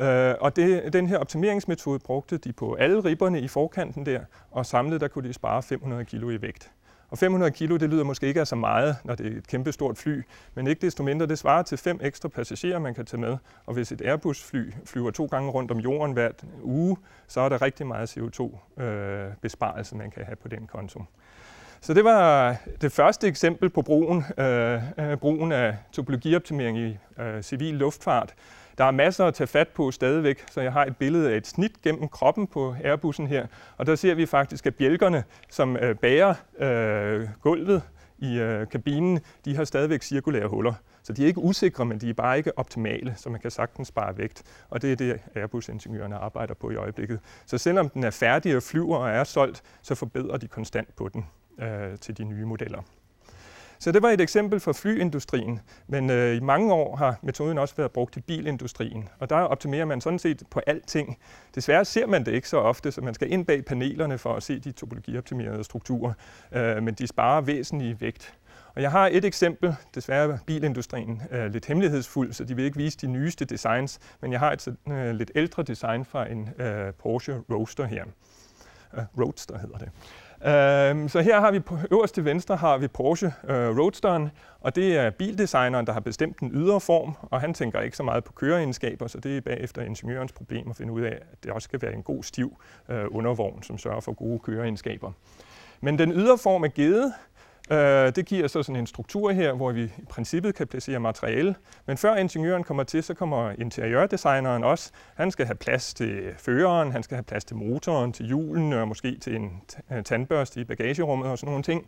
Øh, 0.00 0.34
Og 0.40 0.56
det, 0.56 0.92
den 0.92 1.06
her 1.06 1.18
optimeringsmetode 1.18 1.98
brugte 1.98 2.36
de 2.38 2.52
på 2.52 2.74
alle 2.74 3.04
ribberne 3.04 3.40
i 3.40 3.48
forkanten 3.48 4.06
der, 4.06 4.20
og 4.50 4.66
samlet 4.66 5.00
der 5.00 5.08
kunne 5.08 5.28
de 5.28 5.32
spare 5.32 5.62
500 5.62 6.04
kg 6.04 6.14
i 6.14 6.42
vægt. 6.42 6.72
Og 7.08 7.18
500 7.18 7.50
kilo, 7.50 7.76
det 7.76 7.90
lyder 7.90 8.04
måske 8.04 8.26
ikke 8.26 8.40
af 8.40 8.46
så 8.46 8.56
meget, 8.56 8.96
når 9.04 9.14
det 9.14 9.32
er 9.32 9.38
et 9.38 9.46
kæmpe 9.46 9.72
stort 9.72 9.98
fly, 9.98 10.22
men 10.54 10.66
ikke 10.66 10.80
desto 10.80 11.02
mindre, 11.02 11.26
det 11.26 11.38
svarer 11.38 11.62
til 11.62 11.78
fem 11.78 11.98
ekstra 12.02 12.28
passagerer, 12.28 12.78
man 12.78 12.94
kan 12.94 13.06
tage 13.06 13.20
med. 13.20 13.36
Og 13.66 13.74
hvis 13.74 13.92
et 13.92 14.02
Airbus-fly 14.02 14.72
flyver 14.84 15.10
to 15.10 15.26
gange 15.26 15.50
rundt 15.50 15.70
om 15.70 15.78
jorden 15.78 16.12
hvert 16.12 16.44
uge, 16.62 16.96
så 17.26 17.40
er 17.40 17.48
der 17.48 17.62
rigtig 17.62 17.86
meget 17.86 18.16
CO2-besparelse, 18.16 19.94
øh, 19.94 19.98
man 19.98 20.10
kan 20.10 20.24
have 20.24 20.36
på 20.36 20.48
den 20.48 20.66
konto. 20.66 21.04
Så 21.80 21.94
det 21.94 22.04
var 22.04 22.56
det 22.80 22.92
første 22.92 23.28
eksempel 23.28 23.70
på 23.70 23.82
brugen, 23.82 24.24
øh, 24.38 24.82
øh 24.98 25.16
brugen 25.16 25.52
af 25.52 25.76
topologioptimering 25.92 26.78
i 26.78 26.98
øh, 27.18 27.42
civil 27.42 27.74
luftfart. 27.74 28.34
Der 28.78 28.84
er 28.84 28.90
masser 28.90 29.24
at 29.24 29.34
tage 29.34 29.46
fat 29.46 29.68
på 29.68 29.90
stadigvæk, 29.90 30.44
så 30.50 30.60
jeg 30.60 30.72
har 30.72 30.84
et 30.84 30.96
billede 30.96 31.32
af 31.32 31.36
et 31.36 31.46
snit 31.46 31.82
gennem 31.82 32.08
kroppen 32.08 32.46
på 32.46 32.74
Airbussen 32.84 33.26
her, 33.26 33.46
og 33.76 33.86
der 33.86 33.94
ser 33.94 34.14
vi 34.14 34.26
faktisk, 34.26 34.66
at 34.66 34.74
bjælkerne, 34.74 35.24
som 35.50 35.76
øh, 35.76 35.94
bærer 35.94 36.34
øh, 36.58 37.28
gulvet 37.42 37.82
i 38.18 38.38
øh, 38.38 38.68
kabinen, 38.68 39.20
de 39.44 39.56
har 39.56 39.64
stadigvæk 39.64 40.02
cirkulære 40.02 40.48
huller. 40.48 40.74
Så 41.02 41.12
de 41.12 41.22
er 41.22 41.26
ikke 41.26 41.40
usikre, 41.40 41.84
men 41.84 42.00
de 42.00 42.10
er 42.10 42.14
bare 42.14 42.38
ikke 42.38 42.58
optimale, 42.58 43.14
så 43.16 43.30
man 43.30 43.40
kan 43.40 43.50
sagtens 43.50 43.88
spare 43.88 44.18
vægt. 44.18 44.42
Og 44.70 44.82
det 44.82 44.92
er 44.92 44.96
det, 44.96 45.20
Airbus-ingeniørerne 45.34 46.16
arbejder 46.16 46.54
på 46.54 46.70
i 46.70 46.76
øjeblikket. 46.76 47.20
Så 47.46 47.58
selvom 47.58 47.88
den 47.88 48.04
er 48.04 48.10
færdig 48.10 48.56
og 48.56 48.62
flyver 48.62 48.96
og 48.96 49.10
er 49.10 49.24
solgt, 49.24 49.62
så 49.82 49.94
forbedrer 49.94 50.36
de 50.36 50.48
konstant 50.48 50.96
på 50.96 51.08
den 51.08 51.26
øh, 51.60 51.98
til 51.98 52.18
de 52.18 52.24
nye 52.24 52.44
modeller. 52.44 52.82
Så 53.78 53.92
det 53.92 54.02
var 54.02 54.10
et 54.10 54.20
eksempel 54.20 54.60
for 54.60 54.72
flyindustrien, 54.72 55.60
men 55.86 56.10
øh, 56.10 56.36
i 56.36 56.40
mange 56.40 56.72
år 56.72 56.96
har 56.96 57.18
metoden 57.22 57.58
også 57.58 57.74
været 57.76 57.90
brugt 57.90 58.16
i 58.16 58.20
bilindustrien, 58.20 59.08
og 59.18 59.30
der 59.30 59.36
optimerer 59.36 59.84
man 59.84 60.00
sådan 60.00 60.18
set 60.18 60.42
på 60.50 60.60
alting. 60.66 61.18
Desværre 61.54 61.84
ser 61.84 62.06
man 62.06 62.26
det 62.26 62.32
ikke 62.32 62.48
så 62.48 62.58
ofte, 62.58 62.92
så 62.92 63.00
man 63.00 63.14
skal 63.14 63.32
ind 63.32 63.46
bag 63.46 63.64
panelerne 63.64 64.18
for 64.18 64.34
at 64.34 64.42
se 64.42 64.58
de 64.58 64.72
topologioptimerede 64.72 65.64
strukturer, 65.64 66.12
øh, 66.52 66.82
men 66.82 66.94
de 66.94 67.06
sparer 67.06 67.40
væsentlig 67.40 68.00
vægt. 68.00 68.34
Og 68.74 68.82
jeg 68.82 68.90
har 68.90 69.08
et 69.12 69.24
eksempel, 69.24 69.76
desværre 69.94 70.32
er 70.32 70.38
bilindustrien 70.46 71.22
øh, 71.30 71.52
lidt 71.52 71.66
hemmelighedsfuld, 71.66 72.32
så 72.32 72.44
de 72.44 72.56
vil 72.56 72.64
ikke 72.64 72.76
vise 72.76 72.98
de 72.98 73.06
nyeste 73.06 73.44
designs, 73.44 73.98
men 74.22 74.32
jeg 74.32 74.40
har 74.40 74.52
et 74.52 74.76
øh, 74.88 75.14
lidt 75.14 75.30
ældre 75.34 75.62
design 75.62 76.04
fra 76.04 76.30
en 76.30 76.48
øh, 76.58 76.92
Porsche 76.92 77.34
Roadster 77.50 77.84
her. 77.84 78.04
Uh, 78.92 79.22
Roadster 79.24 79.58
hedder 79.58 79.78
det. 79.78 79.88
Øhm, 80.44 81.08
så 81.08 81.20
her 81.20 81.40
har 81.40 81.50
vi 81.50 81.60
på 81.60 81.78
øverst 81.90 82.14
til 82.14 82.24
venstre 82.24 82.56
har 82.56 82.78
vi 82.78 82.88
Porsche 82.88 83.32
øh, 83.48 83.78
Roadsteren, 83.78 84.30
og 84.60 84.76
det 84.76 84.96
er 84.96 85.10
bildesigneren, 85.10 85.86
der 85.86 85.92
har 85.92 86.00
bestemt 86.00 86.40
den 86.40 86.50
ydre 86.54 86.80
form, 86.80 87.14
og 87.22 87.40
han 87.40 87.54
tænker 87.54 87.80
ikke 87.80 87.96
så 87.96 88.02
meget 88.02 88.24
på 88.24 88.32
køreegenskaber, 88.32 89.06
så 89.06 89.18
det 89.18 89.36
er 89.36 89.40
bagefter 89.40 89.82
ingeniørens 89.82 90.32
problem 90.32 90.70
at 90.70 90.76
finde 90.76 90.92
ud 90.92 91.02
af, 91.02 91.18
at 91.32 91.44
det 91.44 91.52
også 91.52 91.66
skal 91.66 91.82
være 91.82 91.94
en 91.94 92.02
god 92.02 92.22
stiv 92.22 92.56
øh, 92.88 93.04
undervogn, 93.10 93.62
som 93.62 93.78
sørger 93.78 94.00
for 94.00 94.12
gode 94.12 94.38
køreegenskaber. 94.38 95.12
Men 95.80 95.98
den 95.98 96.12
ydre 96.12 96.38
form 96.38 96.64
er 96.64 96.68
givet, 96.68 97.12
Øh, 97.70 98.12
det 98.16 98.26
giver 98.26 98.48
så 98.48 98.62
sådan 98.62 98.80
en 98.80 98.86
struktur 98.86 99.30
her, 99.30 99.52
hvor 99.52 99.72
vi 99.72 99.82
i 99.82 100.04
princippet 100.08 100.54
kan 100.54 100.66
placere 100.66 101.00
materiale. 101.00 101.54
Men 101.86 101.96
før 101.96 102.16
ingeniøren 102.16 102.64
kommer 102.64 102.82
til, 102.82 103.02
så 103.02 103.14
kommer 103.14 103.50
interiørdesigneren 103.58 104.64
også. 104.64 104.90
Han 105.14 105.30
skal 105.30 105.46
have 105.46 105.54
plads 105.54 105.94
til 105.94 106.34
føreren, 106.38 106.92
han 106.92 107.02
skal 107.02 107.14
have 107.14 107.24
plads 107.24 107.44
til 107.44 107.56
motoren, 107.56 108.12
til 108.12 108.26
hjulen 108.26 108.72
og 108.72 108.88
måske 108.88 109.18
til 109.18 109.36
en 109.36 109.62
tandbørste 110.04 110.60
i 110.60 110.64
bagagerummet 110.64 111.28
og 111.28 111.38
sådan 111.38 111.50
nogle 111.50 111.62
ting. 111.62 111.86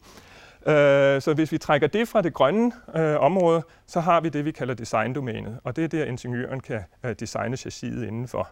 Øh, 0.66 1.22
så 1.22 1.32
hvis 1.34 1.52
vi 1.52 1.58
trækker 1.58 1.86
det 1.86 2.08
fra 2.08 2.22
det 2.22 2.34
grønne 2.34 2.72
øh, 2.96 3.20
område, 3.20 3.62
så 3.86 4.00
har 4.00 4.20
vi 4.20 4.28
det, 4.28 4.44
vi 4.44 4.50
kalder 4.50 4.74
designdomænet. 4.74 5.60
Og 5.64 5.76
det 5.76 5.84
er 5.84 5.88
der, 5.88 6.04
ingeniøren 6.04 6.60
kan 6.60 6.80
øh, 7.04 7.14
designe 7.20 7.56
chassiset 7.56 8.06
indenfor. 8.06 8.48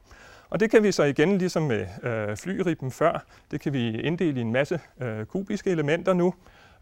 Og 0.51 0.61
det 0.61 0.71
kan 0.71 0.83
vi 0.83 0.93
så 0.93 1.03
igen, 1.03 1.39
ligesom 1.39 1.63
med 1.63 1.87
øh, 2.03 2.37
flyribben 2.37 2.91
før, 2.91 3.25
det 3.51 3.61
kan 3.61 3.73
vi 3.73 4.01
inddele 4.01 4.39
i 4.39 4.43
en 4.43 4.53
masse 4.53 4.81
øh, 5.01 5.27
kubiske 5.27 5.71
elementer 5.71 6.13
nu. 6.13 6.35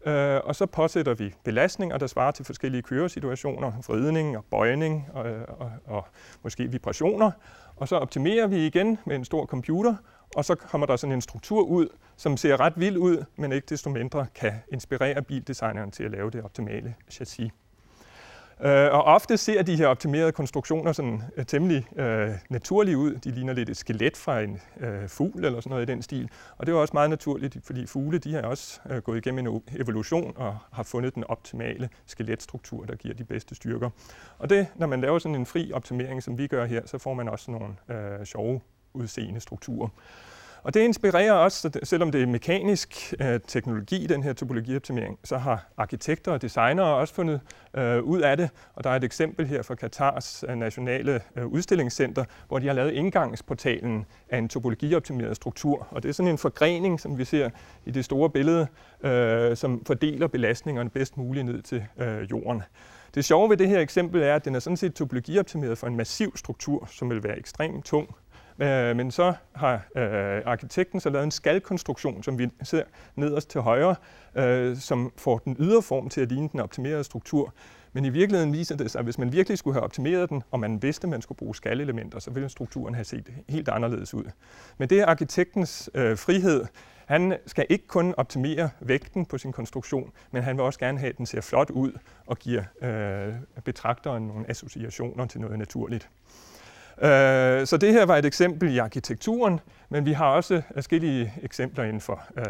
Øh, 0.05 0.41
og 0.43 0.55
så 0.55 0.65
påsætter 0.65 1.13
vi 1.13 1.33
belastninger, 1.43 1.97
der 1.97 2.07
svarer 2.07 2.31
til 2.31 2.45
forskellige 2.45 2.81
køresituationer, 2.81 3.71
vridning 3.87 4.37
og 4.37 4.45
bøjning 4.45 5.07
og, 5.13 5.23
og, 5.47 5.71
og 5.85 6.07
måske 6.43 6.71
vibrationer. 6.71 7.31
Og 7.75 7.87
så 7.87 7.95
optimerer 7.95 8.47
vi 8.47 8.65
igen 8.65 8.97
med 9.05 9.15
en 9.15 9.25
stor 9.25 9.45
computer, 9.45 9.95
og 10.35 10.45
så 10.45 10.55
kommer 10.55 10.87
der 10.87 10.95
sådan 10.95 11.13
en 11.13 11.21
struktur 11.21 11.63
ud, 11.63 11.87
som 12.17 12.37
ser 12.37 12.59
ret 12.59 12.73
vild 12.75 12.97
ud, 12.97 13.25
men 13.35 13.51
ikke 13.51 13.65
desto 13.69 13.89
mindre 13.89 14.27
kan 14.35 14.53
inspirere 14.71 15.21
bildesigneren 15.21 15.91
til 15.91 16.03
at 16.03 16.11
lave 16.11 16.31
det 16.31 16.43
optimale 16.43 16.95
chassis. 17.09 17.51
Øh, 18.61 18.93
og 18.93 19.03
ofte 19.03 19.37
ser 19.37 19.61
de 19.61 19.75
her 19.75 19.87
optimerede 19.87 20.31
konstruktioner 20.31 20.91
sådan 20.91 21.21
øh, 21.37 21.45
temmelig 21.45 21.99
øh, 21.99 22.29
naturlige 22.49 22.97
ud. 22.97 23.15
De 23.15 23.31
ligner 23.31 23.53
lidt 23.53 23.69
et 23.69 23.77
skelet 23.77 24.17
fra 24.17 24.41
en 24.41 24.61
øh, 24.79 25.09
fugl 25.09 25.45
eller 25.45 25.59
sådan 25.59 25.69
noget 25.69 25.89
i 25.89 25.91
den 25.91 26.01
stil. 26.01 26.29
Og 26.57 26.65
det 26.65 26.71
er 26.71 26.77
også 26.77 26.93
meget 26.93 27.09
naturligt, 27.09 27.57
fordi 27.63 27.85
fugle 27.85 28.17
de 28.17 28.33
har 28.33 28.41
også 28.41 28.79
øh, 28.89 29.01
gået 29.01 29.17
igennem 29.17 29.47
en 29.47 29.61
evolution 29.79 30.33
og 30.35 30.57
har 30.71 30.83
fundet 30.83 31.15
den 31.15 31.23
optimale 31.23 31.89
skeletstruktur, 32.05 32.85
der 32.85 32.95
giver 32.95 33.13
de 33.13 33.23
bedste 33.23 33.55
styrker. 33.55 33.89
Og 34.37 34.49
det, 34.49 34.67
når 34.75 34.87
man 34.87 35.01
laver 35.01 35.19
sådan 35.19 35.35
en 35.35 35.45
fri 35.45 35.71
optimering, 35.71 36.23
som 36.23 36.37
vi 36.37 36.47
gør 36.47 36.65
her, 36.65 36.81
så 36.85 36.97
får 36.97 37.13
man 37.13 37.29
også 37.29 37.51
nogle 37.51 37.75
øh, 37.89 38.25
sjove 38.25 38.61
udseende 38.93 39.39
strukturer. 39.39 39.89
Og 40.65 40.73
det 40.73 40.79
inspirerer 40.79 41.31
også, 41.33 41.79
selvom 41.83 42.11
det 42.11 42.21
er 42.21 42.27
mekanisk 42.27 43.13
øh, 43.19 43.39
teknologi, 43.47 44.07
den 44.07 44.23
her 44.23 44.33
topologioptimering, 44.33 45.19
så 45.23 45.37
har 45.37 45.65
arkitekter 45.77 46.31
og 46.31 46.41
designere 46.41 46.85
også 46.85 47.13
fundet 47.13 47.39
øh, 47.73 48.03
ud 48.03 48.21
af 48.21 48.37
det. 48.37 48.49
Og 48.75 48.83
der 48.83 48.89
er 48.89 48.95
et 48.95 49.03
eksempel 49.03 49.47
her 49.47 49.61
fra 49.61 49.75
Katars 49.75 50.43
øh, 50.49 50.55
nationale 50.55 51.21
øh, 51.35 51.45
udstillingscenter, 51.45 52.25
hvor 52.47 52.59
de 52.59 52.67
har 52.67 52.73
lavet 52.73 52.91
indgangsportalen 52.91 54.05
af 54.29 54.37
en 54.37 54.49
topologioptimeret 54.49 55.35
struktur. 55.35 55.87
Og 55.91 56.03
det 56.03 56.09
er 56.09 56.13
sådan 56.13 56.31
en 56.31 56.37
forgrening, 56.37 56.99
som 56.99 57.17
vi 57.17 57.25
ser 57.25 57.49
i 57.85 57.91
det 57.91 58.05
store 58.05 58.29
billede, 58.29 58.67
øh, 59.03 59.57
som 59.57 59.85
fordeler 59.85 60.27
belastningerne 60.27 60.89
bedst 60.89 61.17
muligt 61.17 61.45
ned 61.45 61.61
til 61.61 61.85
øh, 61.97 62.31
jorden. 62.31 62.63
Det 63.15 63.25
sjove 63.25 63.49
ved 63.49 63.57
det 63.57 63.67
her 63.67 63.79
eksempel 63.79 64.21
er, 64.21 64.35
at 64.35 64.45
den 64.45 64.55
er 64.55 64.59
sådan 64.59 64.77
set 64.77 64.93
topologioptimeret 64.93 65.77
for 65.77 65.87
en 65.87 65.95
massiv 65.95 66.37
struktur, 66.37 66.89
som 66.91 67.09
vil 67.09 67.23
være 67.23 67.37
ekstremt 67.37 67.85
tung 67.85 68.15
Øh, 68.59 68.95
men 68.95 69.11
så 69.11 69.33
har 69.55 69.73
øh, 69.95 70.41
arkitekten 70.45 70.99
så 70.99 71.09
lavet 71.09 71.23
en 71.23 71.31
skalkonstruktion, 71.31 72.23
som 72.23 72.39
vi 72.39 72.49
ser 72.63 72.83
nederst 73.15 73.49
til 73.49 73.61
højre, 73.61 73.95
øh, 74.35 74.77
som 74.77 75.13
får 75.17 75.37
den 75.37 75.55
ydre 75.59 75.81
form 75.81 76.09
til 76.09 76.21
at 76.21 76.29
ligne 76.29 76.49
den 76.51 76.59
optimerede 76.59 77.03
struktur. 77.03 77.53
Men 77.93 78.05
i 78.05 78.09
virkeligheden 78.09 78.53
viser 78.53 78.75
det 78.75 78.91
sig, 78.91 78.99
at 78.99 79.05
hvis 79.05 79.17
man 79.17 79.31
virkelig 79.31 79.57
skulle 79.57 79.73
have 79.73 79.83
optimeret 79.83 80.29
den, 80.29 80.43
og 80.51 80.59
man 80.59 80.81
vidste, 80.81 81.05
at 81.05 81.09
man 81.09 81.21
skulle 81.21 81.37
bruge 81.37 81.55
skalelementer, 81.55 82.19
så 82.19 82.31
ville 82.31 82.49
strukturen 82.49 82.93
have 82.93 83.05
set 83.05 83.33
helt 83.49 83.69
anderledes 83.69 84.13
ud. 84.13 84.23
Men 84.77 84.89
det 84.89 84.99
er 84.99 85.05
arkitektens 85.05 85.89
øh, 85.93 86.17
frihed. 86.17 86.65
Han 87.05 87.37
skal 87.45 87.65
ikke 87.69 87.87
kun 87.87 88.13
optimere 88.17 88.69
vægten 88.79 89.25
på 89.25 89.37
sin 89.37 89.51
konstruktion, 89.51 90.11
men 90.31 90.43
han 90.43 90.57
vil 90.57 90.63
også 90.63 90.79
gerne 90.79 90.99
have, 90.99 91.09
at 91.09 91.17
den 91.17 91.25
ser 91.25 91.41
flot 91.41 91.69
ud 91.69 91.91
og 92.25 92.37
giver 92.37 92.63
øh, 92.81 93.33
betragteren 93.63 94.27
nogle 94.27 94.49
associationer 94.49 95.25
til 95.25 95.41
noget 95.41 95.59
naturligt. 95.59 96.09
Øh, 97.01 97.67
så 97.67 97.77
det 97.81 97.93
her 97.93 98.05
var 98.05 98.17
et 98.17 98.25
eksempel 98.25 98.73
i 98.73 98.77
arkitekturen, 98.77 99.59
men 99.89 100.05
vi 100.05 100.11
har 100.11 100.29
også 100.29 100.61
forskellige 100.73 101.33
eksempler 101.41 101.83
inden 101.83 102.01
for 102.01 102.23
øh, 102.37 102.45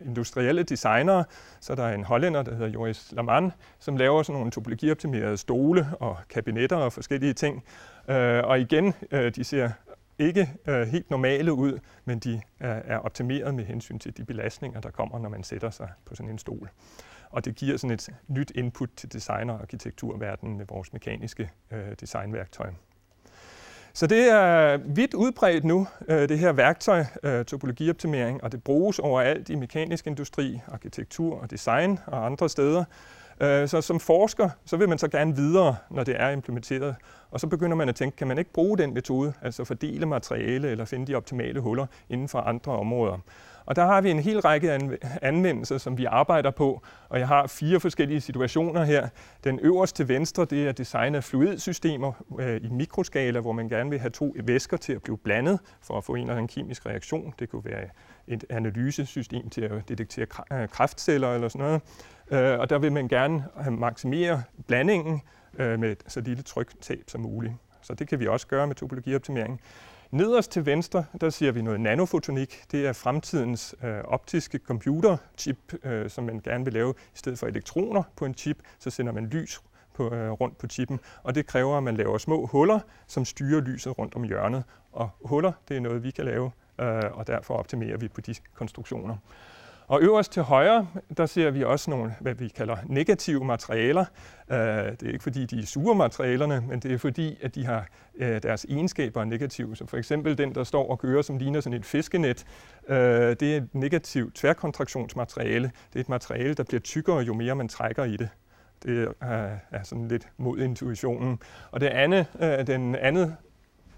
industrielle 0.00 0.62
designere. 0.62 1.24
Så 1.60 1.74
der 1.74 1.84
er 1.84 1.94
en 1.94 2.04
hollænder, 2.04 2.42
der 2.42 2.54
hedder 2.54 2.68
Joris 2.68 3.12
Laman, 3.12 3.52
som 3.78 3.96
laver 3.96 4.22
sådan 4.22 4.38
nogle 4.38 4.50
topologioptimerede 4.50 5.36
stole 5.36 5.88
og 6.00 6.16
kabinetter 6.30 6.76
og 6.76 6.92
forskellige 6.92 7.32
ting. 7.32 7.64
Øh, 8.08 8.44
og 8.44 8.60
igen, 8.60 8.94
øh, 9.10 9.34
de 9.34 9.44
ser 9.44 9.70
ikke 10.18 10.50
øh, 10.66 10.88
helt 10.88 11.10
normale 11.10 11.52
ud, 11.52 11.78
men 12.04 12.18
de 12.18 12.40
er, 12.60 12.82
er 12.84 12.98
optimeret 12.98 13.54
med 13.54 13.64
hensyn 13.64 13.98
til 13.98 14.16
de 14.16 14.24
belastninger, 14.24 14.80
der 14.80 14.90
kommer, 14.90 15.18
når 15.18 15.28
man 15.28 15.42
sætter 15.42 15.70
sig 15.70 15.88
på 16.04 16.14
sådan 16.14 16.30
en 16.30 16.38
stol. 16.38 16.70
Og 17.30 17.44
det 17.44 17.54
giver 17.54 17.76
sådan 17.76 17.94
et 17.94 18.08
nyt 18.28 18.52
input 18.54 18.88
til 18.96 19.12
design- 19.12 19.50
og 19.50 19.60
arkitekturverdenen 19.60 20.56
med 20.58 20.66
vores 20.68 20.92
mekaniske 20.92 21.50
øh, 21.70 21.94
designværktøj. 22.00 22.70
Så 23.94 24.06
det 24.06 24.30
er 24.30 24.76
vidt 24.76 25.14
udbredt 25.14 25.64
nu, 25.64 25.86
øh, 26.08 26.28
det 26.28 26.38
her 26.38 26.52
værktøj, 26.52 27.04
øh, 27.22 27.44
topologioptimering, 27.44 28.44
og 28.44 28.52
det 28.52 28.62
bruges 28.62 28.98
overalt 28.98 29.48
i 29.48 29.54
mekanisk 29.54 30.06
industri, 30.06 30.60
arkitektur 30.72 31.40
og 31.40 31.50
design 31.50 31.98
og 32.06 32.26
andre 32.26 32.48
steder. 32.48 32.84
Øh, 33.40 33.68
så 33.68 33.80
som 33.80 34.00
forsker, 34.00 34.50
så 34.64 34.76
vil 34.76 34.88
man 34.88 34.98
så 34.98 35.08
gerne 35.08 35.36
videre, 35.36 35.76
når 35.90 36.04
det 36.04 36.16
er 36.18 36.28
implementeret. 36.28 36.94
Og 37.30 37.40
så 37.40 37.46
begynder 37.46 37.76
man 37.76 37.88
at 37.88 37.94
tænke, 37.94 38.16
kan 38.16 38.26
man 38.26 38.38
ikke 38.38 38.52
bruge 38.52 38.78
den 38.78 38.94
metode, 38.94 39.32
altså 39.42 39.64
fordele 39.64 40.06
materiale 40.06 40.70
eller 40.70 40.84
finde 40.84 41.06
de 41.06 41.14
optimale 41.14 41.60
huller 41.60 41.86
inden 42.08 42.28
for 42.28 42.38
andre 42.38 42.72
områder. 42.72 43.18
Og 43.66 43.76
der 43.76 43.86
har 43.86 44.00
vi 44.00 44.10
en 44.10 44.18
hel 44.18 44.40
række 44.40 44.72
anvendelser, 45.22 45.78
som 45.78 45.98
vi 45.98 46.04
arbejder 46.04 46.50
på, 46.50 46.82
og 47.08 47.18
jeg 47.18 47.28
har 47.28 47.46
fire 47.46 47.80
forskellige 47.80 48.20
situationer 48.20 48.84
her. 48.84 49.08
Den 49.44 49.58
øverste 49.62 50.02
til 50.02 50.08
venstre, 50.08 50.44
det 50.44 50.68
er 50.68 50.72
design 50.72 51.14
af 51.14 51.24
fluidsystemer 51.24 52.12
øh, 52.40 52.60
i 52.64 52.68
mikroskala, 52.68 53.40
hvor 53.40 53.52
man 53.52 53.68
gerne 53.68 53.90
vil 53.90 53.98
have 53.98 54.10
to 54.10 54.34
væsker 54.44 54.76
til 54.76 54.92
at 54.92 55.02
blive 55.02 55.18
blandet 55.18 55.58
for 55.82 55.98
at 55.98 56.04
få 56.04 56.14
en 56.14 56.20
eller 56.20 56.32
anden 56.32 56.48
kemisk 56.48 56.86
reaktion. 56.86 57.34
Det 57.38 57.48
kunne 57.48 57.64
være 57.64 57.88
et 58.26 58.44
analysesystem 58.50 59.50
til 59.50 59.60
at 59.60 59.88
detektere 59.88 60.26
kraftceller 60.26 60.62
øh, 60.62 60.68
kræftceller 60.68 61.34
eller 61.34 61.48
sådan 61.48 61.66
noget. 61.66 61.82
Øh, 62.52 62.58
og 62.58 62.70
der 62.70 62.78
vil 62.78 62.92
man 62.92 63.08
gerne 63.08 63.44
maksimere 63.70 64.42
blandingen 64.66 65.22
øh, 65.58 65.80
med 65.80 65.96
så 66.08 66.20
lille 66.20 66.42
tryktab 66.42 67.04
som 67.06 67.20
muligt. 67.20 67.54
Så 67.82 67.94
det 67.94 68.08
kan 68.08 68.20
vi 68.20 68.26
også 68.26 68.46
gøre 68.46 68.66
med 68.66 68.74
topologioptimering. 68.74 69.60
Nederst 70.12 70.50
til 70.50 70.66
venstre, 70.66 71.04
der 71.20 71.30
ser 71.30 71.52
vi 71.52 71.62
noget 71.62 71.80
nanofotonik. 71.80 72.64
Det 72.70 72.86
er 72.86 72.92
fremtidens 72.92 73.74
øh, 73.84 73.98
optiske 74.04 74.58
computerchip, 74.66 75.74
øh, 75.84 76.10
som 76.10 76.24
man 76.24 76.40
gerne 76.40 76.64
vil 76.64 76.72
lave 76.72 76.94
i 77.14 77.18
stedet 77.18 77.38
for 77.38 77.46
elektroner 77.46 78.02
på 78.16 78.24
en 78.24 78.34
chip. 78.34 78.56
Så 78.78 78.90
sender 78.90 79.12
man 79.12 79.26
lys 79.26 79.60
på, 79.94 80.14
øh, 80.14 80.30
rundt 80.30 80.58
på 80.58 80.66
chippen, 80.66 81.00
og 81.22 81.34
det 81.34 81.46
kræver, 81.46 81.76
at 81.76 81.82
man 81.82 81.96
laver 81.96 82.18
små 82.18 82.46
huller, 82.46 82.80
som 83.06 83.24
styrer 83.24 83.60
lyset 83.60 83.98
rundt 83.98 84.14
om 84.14 84.22
hjørnet. 84.22 84.64
Og 84.92 85.10
huller, 85.24 85.52
det 85.68 85.76
er 85.76 85.80
noget, 85.80 86.02
vi 86.02 86.10
kan 86.10 86.24
lave, 86.24 86.50
øh, 86.80 87.02
og 87.12 87.26
derfor 87.26 87.54
optimerer 87.54 87.96
vi 87.96 88.08
på 88.08 88.20
de 88.20 88.34
konstruktioner. 88.54 89.16
Og 89.86 90.02
øverst 90.02 90.32
til 90.32 90.42
højre, 90.42 90.86
der 91.16 91.26
ser 91.26 91.50
vi 91.50 91.64
også 91.64 91.90
nogle, 91.90 92.14
hvad 92.20 92.34
vi 92.34 92.48
kalder 92.48 92.76
negative 92.86 93.44
materialer. 93.44 94.04
Øh, 94.50 94.58
det 94.58 95.02
er 95.02 95.12
ikke 95.12 95.22
fordi, 95.22 95.46
de 95.46 95.58
er 95.58 95.66
sure 95.66 95.94
materialerne, 95.94 96.64
men 96.68 96.80
det 96.80 96.92
er 96.92 96.98
fordi, 96.98 97.38
at 97.42 97.54
de 97.54 97.64
har 97.64 97.86
øh, 98.16 98.42
deres 98.42 98.64
egenskaber 98.64 99.24
negative. 99.24 99.76
Så 99.76 99.86
for 99.86 99.96
eksempel 99.96 100.38
den, 100.38 100.54
der 100.54 100.64
står 100.64 100.90
og 100.90 100.98
kører, 100.98 101.22
som 101.22 101.38
ligner 101.38 101.60
sådan 101.60 101.78
et 101.78 101.86
fiskenet, 101.86 102.44
øh, 102.88 102.96
det 102.96 103.42
er 103.42 103.56
et 103.56 103.68
negativt 103.72 104.34
tværkontraktionsmateriale. 104.34 105.72
Det 105.92 105.96
er 105.96 106.00
et 106.00 106.08
materiale, 106.08 106.54
der 106.54 106.62
bliver 106.62 106.80
tykkere, 106.80 107.18
jo 107.18 107.34
mere 107.34 107.54
man 107.54 107.68
trækker 107.68 108.04
i 108.04 108.16
det. 108.16 108.28
Det 108.82 109.14
er 109.20 109.82
sådan 109.82 110.08
lidt 110.08 110.28
mod 110.36 110.58
intuitionen. 110.58 111.38
Og 111.70 111.80
det 111.80 111.86
andet, 111.86 112.26
den 112.66 112.94
andet 112.96 113.36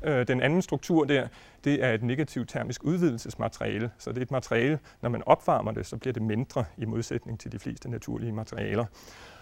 Øh, 0.04 0.26
den 0.28 0.40
anden 0.40 0.62
struktur 0.62 1.04
der, 1.04 1.28
det 1.64 1.84
er 1.84 1.92
et 1.92 2.02
negativt 2.02 2.49
termisk 2.49 2.84
udvidelsesmateriale. 2.84 3.90
Så 3.99 4.11
det 4.11 4.18
er 4.18 4.23
et 4.23 4.30
materiale, 4.30 4.78
når 5.02 5.08
man 5.08 5.23
opvarmer 5.26 5.73
det, 5.73 5.87
så 5.87 5.96
bliver 5.96 6.12
det 6.12 6.23
mindre 6.23 6.64
i 6.76 6.84
modsætning 6.84 7.40
til 7.40 7.52
de 7.52 7.58
fleste 7.58 7.90
naturlige 7.90 8.32
materialer. 8.32 8.84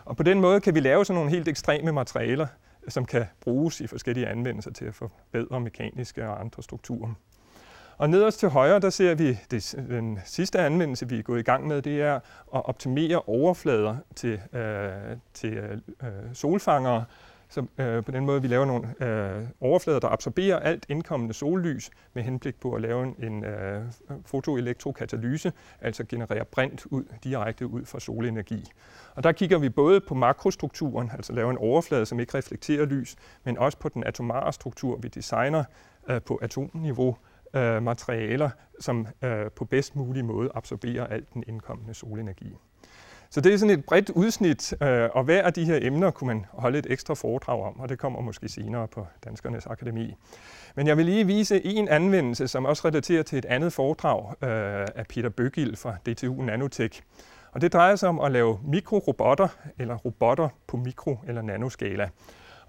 Og 0.05 0.17
på 0.17 0.23
den 0.23 0.41
måde 0.41 0.61
kan 0.61 0.75
vi 0.75 0.81
lave 0.81 1.05
sådan 1.05 1.17
nogle 1.17 1.31
helt 1.31 1.49
ekstreme 1.49 1.93
materialer, 1.93 2.47
som 2.89 3.05
kan 3.05 3.25
bruges 3.41 3.81
i 3.81 3.87
forskellige 3.87 4.27
anvendelser 4.27 4.71
til 4.71 4.85
at 4.85 4.95
forbedre 4.95 5.61
mekaniske 5.61 6.29
og 6.29 6.41
andre 6.41 6.63
strukturer. 6.63 7.15
Og 7.99 8.11
nederst 8.11 8.39
til 8.39 8.49
højre, 8.49 8.79
der 8.79 8.91
ser 8.91 9.15
vi 9.15 9.39
det, 9.51 9.75
den 9.89 10.19
sidste 10.25 10.59
anvendelse, 10.59 11.09
vi 11.09 11.19
er 11.19 11.23
gået 11.23 11.41
i 11.41 11.43
gang 11.43 11.67
med, 11.67 11.83
det 11.83 12.03
er 12.03 12.15
at 12.15 12.21
optimere 12.67 13.21
overflader 13.27 13.97
til, 14.15 14.41
øh, 14.53 15.17
til 15.35 15.83
øh, 16.03 16.09
solfangere, 16.33 17.05
så 17.53 17.67
øh, 17.79 18.05
på 18.05 18.11
den 18.11 18.27
måde, 18.27 18.43
vi 18.43 18.49
laver 18.49 18.65
nogle 18.65 19.05
øh, 19.07 19.49
overflader, 19.61 20.01
der 20.01 20.09
absorberer 20.09 20.59
alt 20.59 20.87
indkommende 20.89 21.35
sollys 21.35 21.91
med 22.15 22.23
henblik 22.23 22.61
på 22.61 22.75
at 22.75 22.81
lave 22.81 23.15
en 23.19 23.45
øh, 23.45 23.83
fotoelektrokatalyse, 24.27 25.53
altså 25.81 26.05
generere 26.05 26.45
brint 26.45 26.87
ud, 26.87 27.05
direkte 27.25 27.67
ud 27.67 27.85
fra 27.85 28.01
solenergi. 28.01 28.65
Og 29.15 29.25
der 29.25 29.33
kigger 29.33 29.59
vi 29.59 29.69
både 29.69 30.01
på 30.01 30.15
makrostrukturen, 30.15 31.11
altså 31.15 31.33
lave 31.33 31.51
en 31.51 31.59
overflade, 31.59 32.07
som 32.07 32.21
ikke 32.21 32.39
reflekterer 32.39 32.85
lys, 32.85 33.17
men 33.45 33.59
også 33.59 33.79
på 33.79 33.89
den 33.89 34.05
atomare 34.05 34.53
struktur, 34.53 34.97
vi 34.97 35.09
designer 35.09 35.65
øh, 36.09 36.23
på 36.23 36.37
atomniveau, 36.43 37.17
øh, 37.55 37.83
materialer, 37.83 38.51
som 38.81 39.07
øh, 39.25 39.51
på 39.51 39.65
bedst 39.65 39.97
mulig 39.97 40.25
måde 40.25 40.51
absorberer 40.55 41.07
alt 41.07 41.35
den 41.35 41.45
indkommende 41.47 41.95
solenergi. 41.95 42.57
Så 43.33 43.41
det 43.41 43.55
er 43.55 43.57
sådan 43.57 43.79
et 43.79 43.85
bredt 43.85 44.11
udsnit, 44.11 44.75
øh, 44.83 45.09
og 45.13 45.25
hver 45.25 45.43
af 45.43 45.53
de 45.53 45.65
her 45.65 45.79
emner 45.83 46.11
kunne 46.11 46.29
man 46.29 46.47
holde 46.51 46.79
et 46.79 46.87
ekstra 46.91 47.15
foredrag 47.15 47.63
om, 47.63 47.81
og 47.81 47.89
det 47.89 47.99
kommer 47.99 48.21
måske 48.21 48.49
senere 48.49 48.89
på 48.89 49.07
Danskernes 49.25 49.67
Akademi. 49.67 50.15
Men 50.77 50.87
jeg 50.87 50.97
vil 50.97 51.07
lige 51.07 51.27
vise 51.27 51.67
en 51.67 51.89
anvendelse, 51.89 52.49
som 52.49 52.65
også 52.65 52.89
relaterer 52.89 53.23
til 53.23 53.39
et 53.39 53.45
andet 53.45 53.73
foredrag 53.73 54.35
øh, 54.43 54.87
af 54.95 55.07
Peter 55.09 55.29
Bøgild 55.29 55.77
fra 55.77 55.95
DTU 56.07 56.43
Nanotech. 56.43 57.03
Og 57.53 57.61
det 57.61 57.73
drejer 57.73 57.97
sig 57.97 58.09
om 58.09 58.21
at 58.21 58.33
lave 58.33 58.59
mikrorobotter, 58.65 59.49
eller 59.79 59.97
robotter 59.97 60.49
på 60.67 60.77
mikro- 60.77 61.21
eller 61.29 61.43
nanoskala. 61.43 62.09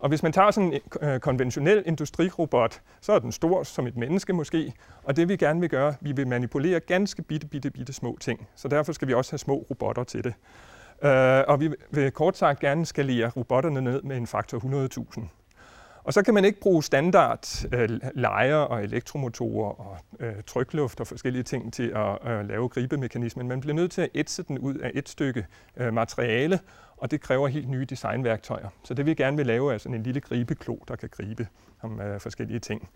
Og 0.04 0.10
hvis 0.10 0.24
man 0.24 0.32
tager 0.32 0.52
sådan 0.52 0.74
en 0.74 0.82
øh, 1.02 1.20
konventionel 1.20 1.84
industrirobot, 1.86 2.82
så 3.02 3.14
er 3.14 3.20
den 3.20 3.32
stor 3.32 3.64
som 3.64 3.88
et 3.88 3.98
menneske 3.98 4.34
måske, 4.34 4.74
og 5.04 5.16
det 5.16 5.30
vi 5.30 5.36
gerne 5.38 5.60
vil 5.60 5.70
gøre, 5.70 5.96
vi 6.02 6.12
vil 6.12 6.28
manipulere 6.28 6.80
ganske 6.80 7.22
bitte, 7.22 7.48
bitte, 7.48 7.72
bitte 7.72 7.94
små 7.94 8.18
ting. 8.22 8.48
Så 8.56 8.68
derfor 8.68 8.94
skal 8.94 9.08
vi 9.08 9.14
også 9.14 9.32
have 9.32 9.38
små 9.38 9.66
robotter 9.70 10.04
til 10.04 10.24
det. 10.24 10.34
Øh, 11.04 11.44
og 11.48 11.60
vi 11.60 11.70
vil 11.92 12.12
kort 12.12 12.38
sagt 12.38 12.60
gerne 12.60 12.86
skalere 12.86 13.30
robotterne 13.30 13.82
ned 13.82 14.02
med 14.02 14.18
en 14.18 14.28
faktor 14.28 14.60
100.000. 15.18 15.43
Og 16.04 16.14
så 16.14 16.24
kan 16.24 16.34
man 16.34 16.46
ikke 16.46 16.60
bruge 16.60 16.84
standard 16.84 17.66
øh, 17.74 17.90
lejer 18.16 18.56
og 18.56 18.84
elektromotorer 18.84 19.72
og 19.72 19.98
øh, 20.20 20.34
trykluft 20.48 21.00
og 21.00 21.08
forskellige 21.08 21.44
ting 21.44 21.74
til 21.74 21.94
at 21.96 22.32
øh, 22.32 22.48
lave 22.48 22.70
gribemekanismen. 22.70 23.48
Man 23.48 23.60
bliver 23.60 23.76
nødt 23.76 23.92
til 23.92 24.02
at 24.02 24.10
ætse 24.16 24.44
den 24.44 24.60
ud 24.60 24.76
af 24.76 24.92
et 24.94 25.10
stykke 25.10 25.46
øh, 25.78 25.94
materiale, 25.94 26.60
og 26.98 27.12
det 27.12 27.22
kræver 27.22 27.48
helt 27.48 27.70
nye 27.70 27.86
designværktøjer. 27.86 28.70
Så 28.84 28.94
det 28.94 29.06
vi 29.06 29.14
gerne 29.14 29.38
vil 29.38 29.46
lave 29.46 29.74
er 29.74 29.78
sådan 29.78 29.96
en 29.96 30.04
lille 30.04 30.22
gribeklo, 30.22 30.78
der 30.88 30.96
kan 30.96 31.10
gribe 31.10 31.48
om 31.82 32.02
øh, 32.02 32.20
forskellige 32.20 32.60
ting. 32.60 32.90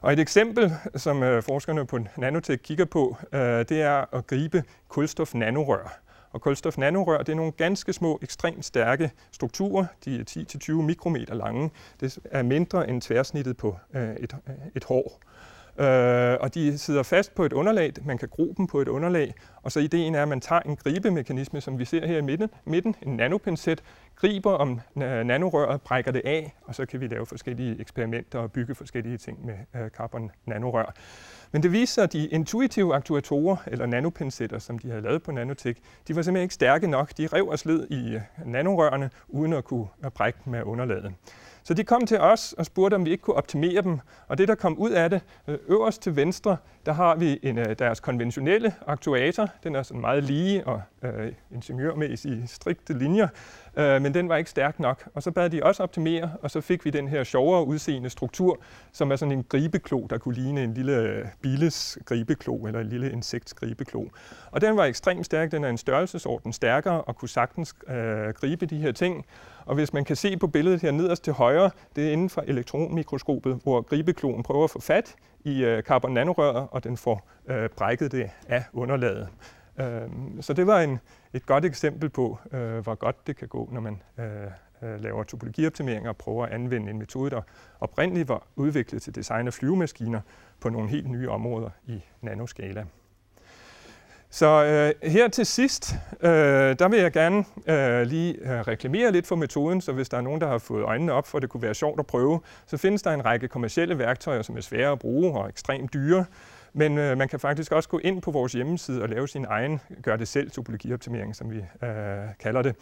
Og 0.00 0.12
et 0.12 0.18
eksempel, 0.18 0.72
som 0.96 1.22
øh, 1.22 1.42
forskerne 1.42 1.86
på 1.86 1.98
Nanotech 2.16 2.62
kigger 2.62 2.84
på, 2.84 3.16
øh, 3.32 3.40
det 3.40 3.82
er 3.82 4.14
at 4.14 4.26
gribe 4.26 4.64
kulstof 4.88 5.34
nanorør. 5.34 5.98
Og 6.32 6.40
kulstof 6.40 6.78
nanorør, 6.78 7.18
det 7.18 7.28
er 7.28 7.36
nogle 7.36 7.52
ganske 7.52 7.92
små, 7.92 8.18
ekstremt 8.22 8.64
stærke 8.64 9.10
strukturer. 9.32 9.86
De 10.04 10.20
er 10.20 10.44
10-20 10.70 10.72
mikrometer 10.72 11.34
lange. 11.34 11.70
Det 12.00 12.18
er 12.24 12.42
mindre 12.42 12.88
end 12.88 13.02
tværsnittet 13.02 13.56
på 13.56 13.76
øh, 13.94 14.16
et, 14.16 14.36
øh, 14.48 14.54
et 14.74 14.84
hår. 14.84 15.20
Øh, 15.78 16.36
og 16.40 16.54
de 16.54 16.78
sidder 16.78 17.02
fast 17.02 17.34
på 17.34 17.44
et 17.44 17.52
underlag. 17.52 17.92
Man 18.04 18.18
kan 18.18 18.28
gro 18.28 18.54
dem 18.56 18.66
på 18.66 18.80
et 18.80 18.88
underlag. 18.88 19.34
Og 19.62 19.72
så 19.72 19.80
ideen 19.80 20.14
er, 20.14 20.22
at 20.22 20.28
man 20.28 20.40
tager 20.40 20.60
en 20.60 20.76
gribemekanisme, 20.76 21.60
som 21.60 21.78
vi 21.78 21.84
ser 21.84 22.06
her 22.06 22.18
i 22.18 22.22
midten, 22.22 22.48
midten 22.64 22.94
en 23.02 23.16
nanopincet, 23.16 23.82
griber 24.16 24.52
om 24.52 24.80
øh, 24.96 25.24
nanorøret, 25.24 25.82
brækker 25.82 26.12
det 26.12 26.22
af, 26.24 26.54
og 26.64 26.74
så 26.74 26.86
kan 26.86 27.00
vi 27.00 27.06
lave 27.06 27.26
forskellige 27.26 27.80
eksperimenter 27.80 28.38
og 28.38 28.52
bygge 28.52 28.74
forskellige 28.74 29.18
ting 29.18 29.46
med 29.46 29.54
øh, 29.76 29.90
carbon 29.90 30.30
nanorør. 30.46 30.94
Men 31.52 31.62
det 31.62 31.72
viser 31.72 31.94
sig, 31.94 32.04
at 32.04 32.12
de 32.12 32.26
intuitive 32.26 32.94
aktuatorer, 32.94 33.56
eller 33.66 33.86
nanopincetter, 33.86 34.58
som 34.58 34.78
de 34.78 34.88
havde 34.88 35.02
lavet 35.02 35.22
på 35.22 35.32
Nanotech, 35.32 35.80
de 36.08 36.16
var 36.16 36.22
simpelthen 36.22 36.42
ikke 36.42 36.54
stærke 36.54 36.86
nok. 36.86 37.16
De 37.16 37.26
rev 37.26 37.48
og 37.48 37.58
sled 37.58 37.86
i 37.90 38.14
øh, 38.14 38.20
nanorørene, 38.46 39.10
uden 39.28 39.52
at 39.52 39.64
kunne 39.64 39.86
øh, 40.04 40.10
brække 40.10 40.38
med 40.44 40.62
underlaget. 40.62 41.12
Så 41.64 41.74
de 41.74 41.84
kom 41.84 42.06
til 42.06 42.20
os 42.20 42.52
og 42.52 42.66
spurgte, 42.66 42.94
om 42.94 43.04
vi 43.04 43.10
ikke 43.10 43.22
kunne 43.22 43.36
optimere 43.36 43.82
dem. 43.82 43.98
Og 44.28 44.38
det, 44.38 44.48
der 44.48 44.54
kom 44.54 44.78
ud 44.78 44.90
af 44.90 45.10
det, 45.10 45.20
øh, 45.48 45.58
øverst 45.68 46.02
til 46.02 46.16
venstre, 46.16 46.56
der 46.86 46.92
har 46.92 47.16
vi 47.16 47.38
en, 47.42 47.58
øh, 47.58 47.78
deres 47.78 48.00
konventionelle 48.00 48.74
aktuator. 48.86 49.48
Den 49.64 49.74
er 49.74 49.82
sådan 49.82 50.00
meget 50.00 50.24
lige 50.24 50.66
og 50.66 50.82
øh, 51.02 51.32
ingeniørmæssige 51.50 52.46
strikte 52.46 52.98
linjer, 52.98 53.28
øh, 53.76 54.02
men 54.02 54.14
den 54.14 54.28
var 54.28 54.36
ikke 54.36 54.50
stærk 54.50 54.80
nok. 54.80 55.08
Og 55.14 55.22
så 55.22 55.30
bad 55.30 55.50
de 55.50 55.62
også 55.62 55.82
optimere, 55.82 56.30
og 56.42 56.50
så 56.50 56.60
fik 56.60 56.84
vi 56.84 56.90
den 56.90 57.08
her 57.08 57.24
sjovere 57.24 57.66
udseende 57.66 58.10
struktur, 58.10 58.60
som 58.92 59.10
er 59.12 59.16
sådan 59.16 59.32
en 59.32 59.44
gribeklo, 59.48 60.06
der 60.06 60.18
kunne 60.18 60.34
ligne 60.34 60.64
en 60.64 60.74
lille 60.74 60.96
øh, 60.96 61.24
billes 61.42 61.98
gribeklo 62.04 62.56
eller 62.66 62.80
en 62.80 62.88
lille 62.88 63.12
insekts 63.12 63.54
gribeklo. 63.54 64.04
Og 64.50 64.60
den 64.60 64.76
var 64.76 64.84
ekstremt 64.84 65.26
stærk. 65.26 65.52
Den 65.52 65.64
er 65.64 65.68
en 65.68 65.78
størrelsesorden 65.78 66.52
stærkere 66.52 67.02
og 67.02 67.16
kunne 67.16 67.28
sagtens 67.28 67.74
øh, 67.88 68.28
gribe 68.34 68.66
de 68.66 68.78
her 68.78 68.92
ting. 68.92 69.26
Og 69.66 69.74
hvis 69.74 69.92
man 69.92 70.04
kan 70.04 70.16
se 70.16 70.36
på 70.36 70.46
billedet 70.46 70.82
her 70.82 70.90
nederst 70.90 71.24
til 71.24 71.32
højre, 71.32 71.70
det 71.96 72.08
er 72.08 72.12
inden 72.12 72.30
for 72.30 72.44
elektronmikroskopet, 72.46 73.60
hvor 73.62 73.80
gribekloen 73.80 74.42
prøver 74.42 74.64
at 74.64 74.70
få 74.70 74.80
fat 74.80 75.14
i 75.44 75.64
øh, 75.64 75.82
carbon 75.82 76.12
nanorøret, 76.14 76.68
og 76.70 76.84
den 76.84 76.96
får 76.96 77.28
øh, 77.46 77.68
brækket 77.68 78.12
det 78.12 78.30
af 78.48 78.64
underlaget. 78.72 79.28
Øh, 79.80 80.08
så 80.40 80.52
det 80.52 80.66
var 80.66 80.80
en, 80.80 80.98
et 81.32 81.46
godt 81.46 81.64
eksempel 81.64 82.08
på, 82.08 82.38
øh, 82.52 82.78
hvor 82.78 82.94
godt 82.94 83.26
det 83.26 83.36
kan 83.36 83.48
gå, 83.48 83.68
når 83.72 83.80
man 83.80 84.02
øh, 84.18 84.26
øh 84.82 85.00
laver 85.00 85.22
topologioptimering 85.22 86.08
og 86.08 86.16
prøver 86.16 86.46
at 86.46 86.52
anvende 86.52 86.90
en 86.90 86.98
metode, 86.98 87.30
der 87.30 87.42
oprindeligt 87.80 88.28
var 88.28 88.46
udviklet 88.56 89.02
til 89.02 89.14
design 89.14 89.46
af 89.46 89.52
flyvemaskiner 89.52 90.20
på 90.60 90.68
nogle 90.68 90.88
helt 90.88 91.10
nye 91.10 91.28
områder 91.28 91.70
i 91.86 92.02
nanoskala. 92.20 92.86
Så 94.34 94.64
øh, 94.64 95.10
her 95.10 95.28
til 95.28 95.46
sidst, 95.46 95.94
øh, 96.22 96.30
der 96.78 96.88
vil 96.88 97.00
jeg 97.00 97.12
gerne 97.12 97.44
øh, 97.66 98.06
lige 98.06 98.34
øh, 98.34 98.60
reklamere 98.60 99.12
lidt 99.12 99.26
for 99.26 99.36
metoden, 99.36 99.80
så 99.80 99.92
hvis 99.92 100.08
der 100.08 100.16
er 100.16 100.20
nogen, 100.20 100.40
der 100.40 100.48
har 100.48 100.58
fået 100.58 100.82
øjnene 100.82 101.12
op 101.12 101.26
for, 101.26 101.38
at 101.38 101.42
det 101.42 101.50
kunne 101.50 101.62
være 101.62 101.74
sjovt 101.74 102.00
at 102.00 102.06
prøve, 102.06 102.40
så 102.66 102.76
findes 102.76 103.02
der 103.02 103.10
en 103.10 103.24
række 103.24 103.48
kommercielle 103.48 103.98
værktøjer, 103.98 104.42
som 104.42 104.56
er 104.56 104.60
svære 104.60 104.92
at 104.92 104.98
bruge 104.98 105.32
og 105.32 105.48
ekstremt 105.48 105.92
dyre. 105.92 106.24
Men 106.72 106.98
øh, 106.98 107.18
man 107.18 107.28
kan 107.28 107.40
faktisk 107.40 107.72
også 107.72 107.88
gå 107.88 107.98
ind 107.98 108.22
på 108.22 108.30
vores 108.30 108.52
hjemmeside 108.52 109.02
og 109.02 109.08
lave 109.08 109.28
sin 109.28 109.46
egen 109.48 109.80
gør 110.02 110.16
det 110.16 110.28
selv 110.28 110.50
topologioptimering, 110.50 111.36
som 111.36 111.50
vi 111.50 111.58
øh, 111.82 111.88
kalder 112.40 112.62
det. 112.62 112.76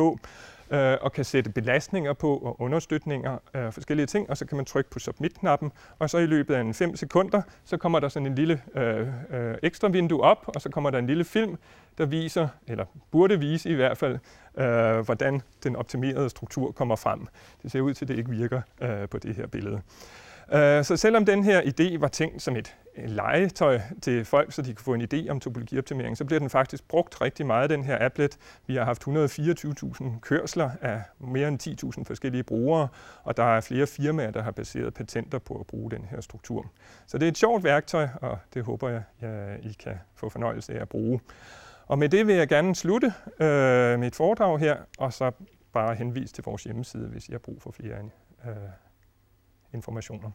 øh, 0.73 0.97
og 1.01 1.11
kan 1.11 1.25
sætte 1.25 1.51
belastninger 1.51 2.13
på 2.13 2.37
og 2.37 2.61
understøtninger 2.61 3.37
øh, 3.55 3.71
forskellige 3.71 4.05
ting, 4.05 4.29
og 4.29 4.37
så 4.37 4.45
kan 4.45 4.55
man 4.55 4.65
trykke 4.65 4.89
på 4.89 4.99
submit-knappen, 4.99 5.71
og 5.99 6.09
så 6.09 6.17
i 6.17 6.25
løbet 6.25 6.55
af 6.55 6.61
en 6.61 6.73
5 6.73 6.95
sekunder, 6.95 7.41
så 7.65 7.77
kommer 7.77 7.99
der 7.99 8.09
sådan 8.09 8.27
en 8.27 8.35
lille 8.35 8.61
øh, 8.75 9.07
øh, 9.29 9.55
ekstra 9.63 9.87
vindue 9.87 10.21
op, 10.21 10.51
og 10.55 10.61
så 10.61 10.69
kommer 10.69 10.89
der 10.89 10.99
en 10.99 11.07
lille 11.07 11.23
film, 11.23 11.57
der 11.97 12.05
viser, 12.05 12.47
eller 12.67 12.85
burde 13.11 13.39
vise 13.39 13.69
i 13.69 13.73
hvert 13.73 13.97
fald, 13.97 14.17
øh, 14.57 14.99
hvordan 14.99 15.41
den 15.63 15.75
optimerede 15.75 16.29
struktur 16.29 16.71
kommer 16.71 16.95
frem. 16.95 17.27
Det 17.63 17.71
ser 17.71 17.81
ud 17.81 17.93
til, 17.93 18.05
at 18.05 18.09
det 18.09 18.17
ikke 18.17 18.29
virker 18.29 18.61
øh, 18.81 19.09
på 19.09 19.17
det 19.17 19.35
her 19.35 19.47
billede. 19.47 19.81
Øh, 20.53 20.83
så 20.83 20.97
selvom 20.97 21.25
den 21.25 21.43
her 21.43 21.61
idé 21.61 21.99
var 21.99 22.07
tænkt 22.07 22.41
som 22.41 22.55
et 22.55 22.75
Øh, 22.97 23.09
legetøj 23.09 23.79
til 24.01 24.25
folk, 24.25 24.53
så 24.53 24.61
de 24.61 24.73
kan 24.73 24.83
få 24.83 24.93
en 24.93 25.07
idé 25.13 25.29
om 25.29 25.39
topologioptimering, 25.39 26.17
så 26.17 26.25
bliver 26.25 26.39
den 26.39 26.49
faktisk 26.49 26.87
brugt 26.87 27.21
rigtig 27.21 27.45
meget, 27.45 27.69
den 27.69 27.83
her 27.83 28.05
applet. 28.05 28.37
Vi 28.67 28.75
har 28.75 28.85
haft 28.85 29.07
124.000 29.07 30.19
kørsler 30.19 30.69
af 30.81 31.01
mere 31.19 31.47
end 31.47 31.97
10.000 31.97 32.03
forskellige 32.03 32.43
brugere, 32.43 32.87
og 33.23 33.37
der 33.37 33.43
er 33.43 33.61
flere 33.61 33.87
firmaer, 33.87 34.31
der 34.31 34.41
har 34.41 34.51
baseret 34.51 34.93
patenter 34.93 35.39
på 35.39 35.59
at 35.59 35.67
bruge 35.67 35.91
den 35.91 36.05
her 36.05 36.21
struktur. 36.21 36.71
Så 37.07 37.17
det 37.17 37.25
er 37.25 37.29
et 37.31 37.37
sjovt 37.37 37.63
værktøj, 37.63 38.07
og 38.21 38.37
det 38.53 38.63
håber 38.63 38.89
jeg, 38.89 39.03
I 39.63 39.75
kan 39.79 39.99
få 40.15 40.29
fornøjelse 40.29 40.73
af 40.73 40.81
at 40.81 40.89
bruge. 40.89 41.19
Og 41.87 41.99
med 41.99 42.09
det 42.09 42.27
vil 42.27 42.35
jeg 42.35 42.47
gerne 42.47 42.75
slutte 42.75 43.13
øh, 43.39 43.99
mit 43.99 44.15
foredrag 44.15 44.59
her, 44.59 44.77
og 44.97 45.13
så 45.13 45.31
bare 45.73 45.95
henvise 45.95 46.33
til 46.33 46.43
vores 46.43 46.63
hjemmeside, 46.63 47.07
hvis 47.07 47.29
I 47.29 47.31
har 47.31 47.39
brug 47.39 47.61
for 47.61 47.71
flere 47.71 47.97
øh, 48.45 48.55
informationer. 49.73 50.31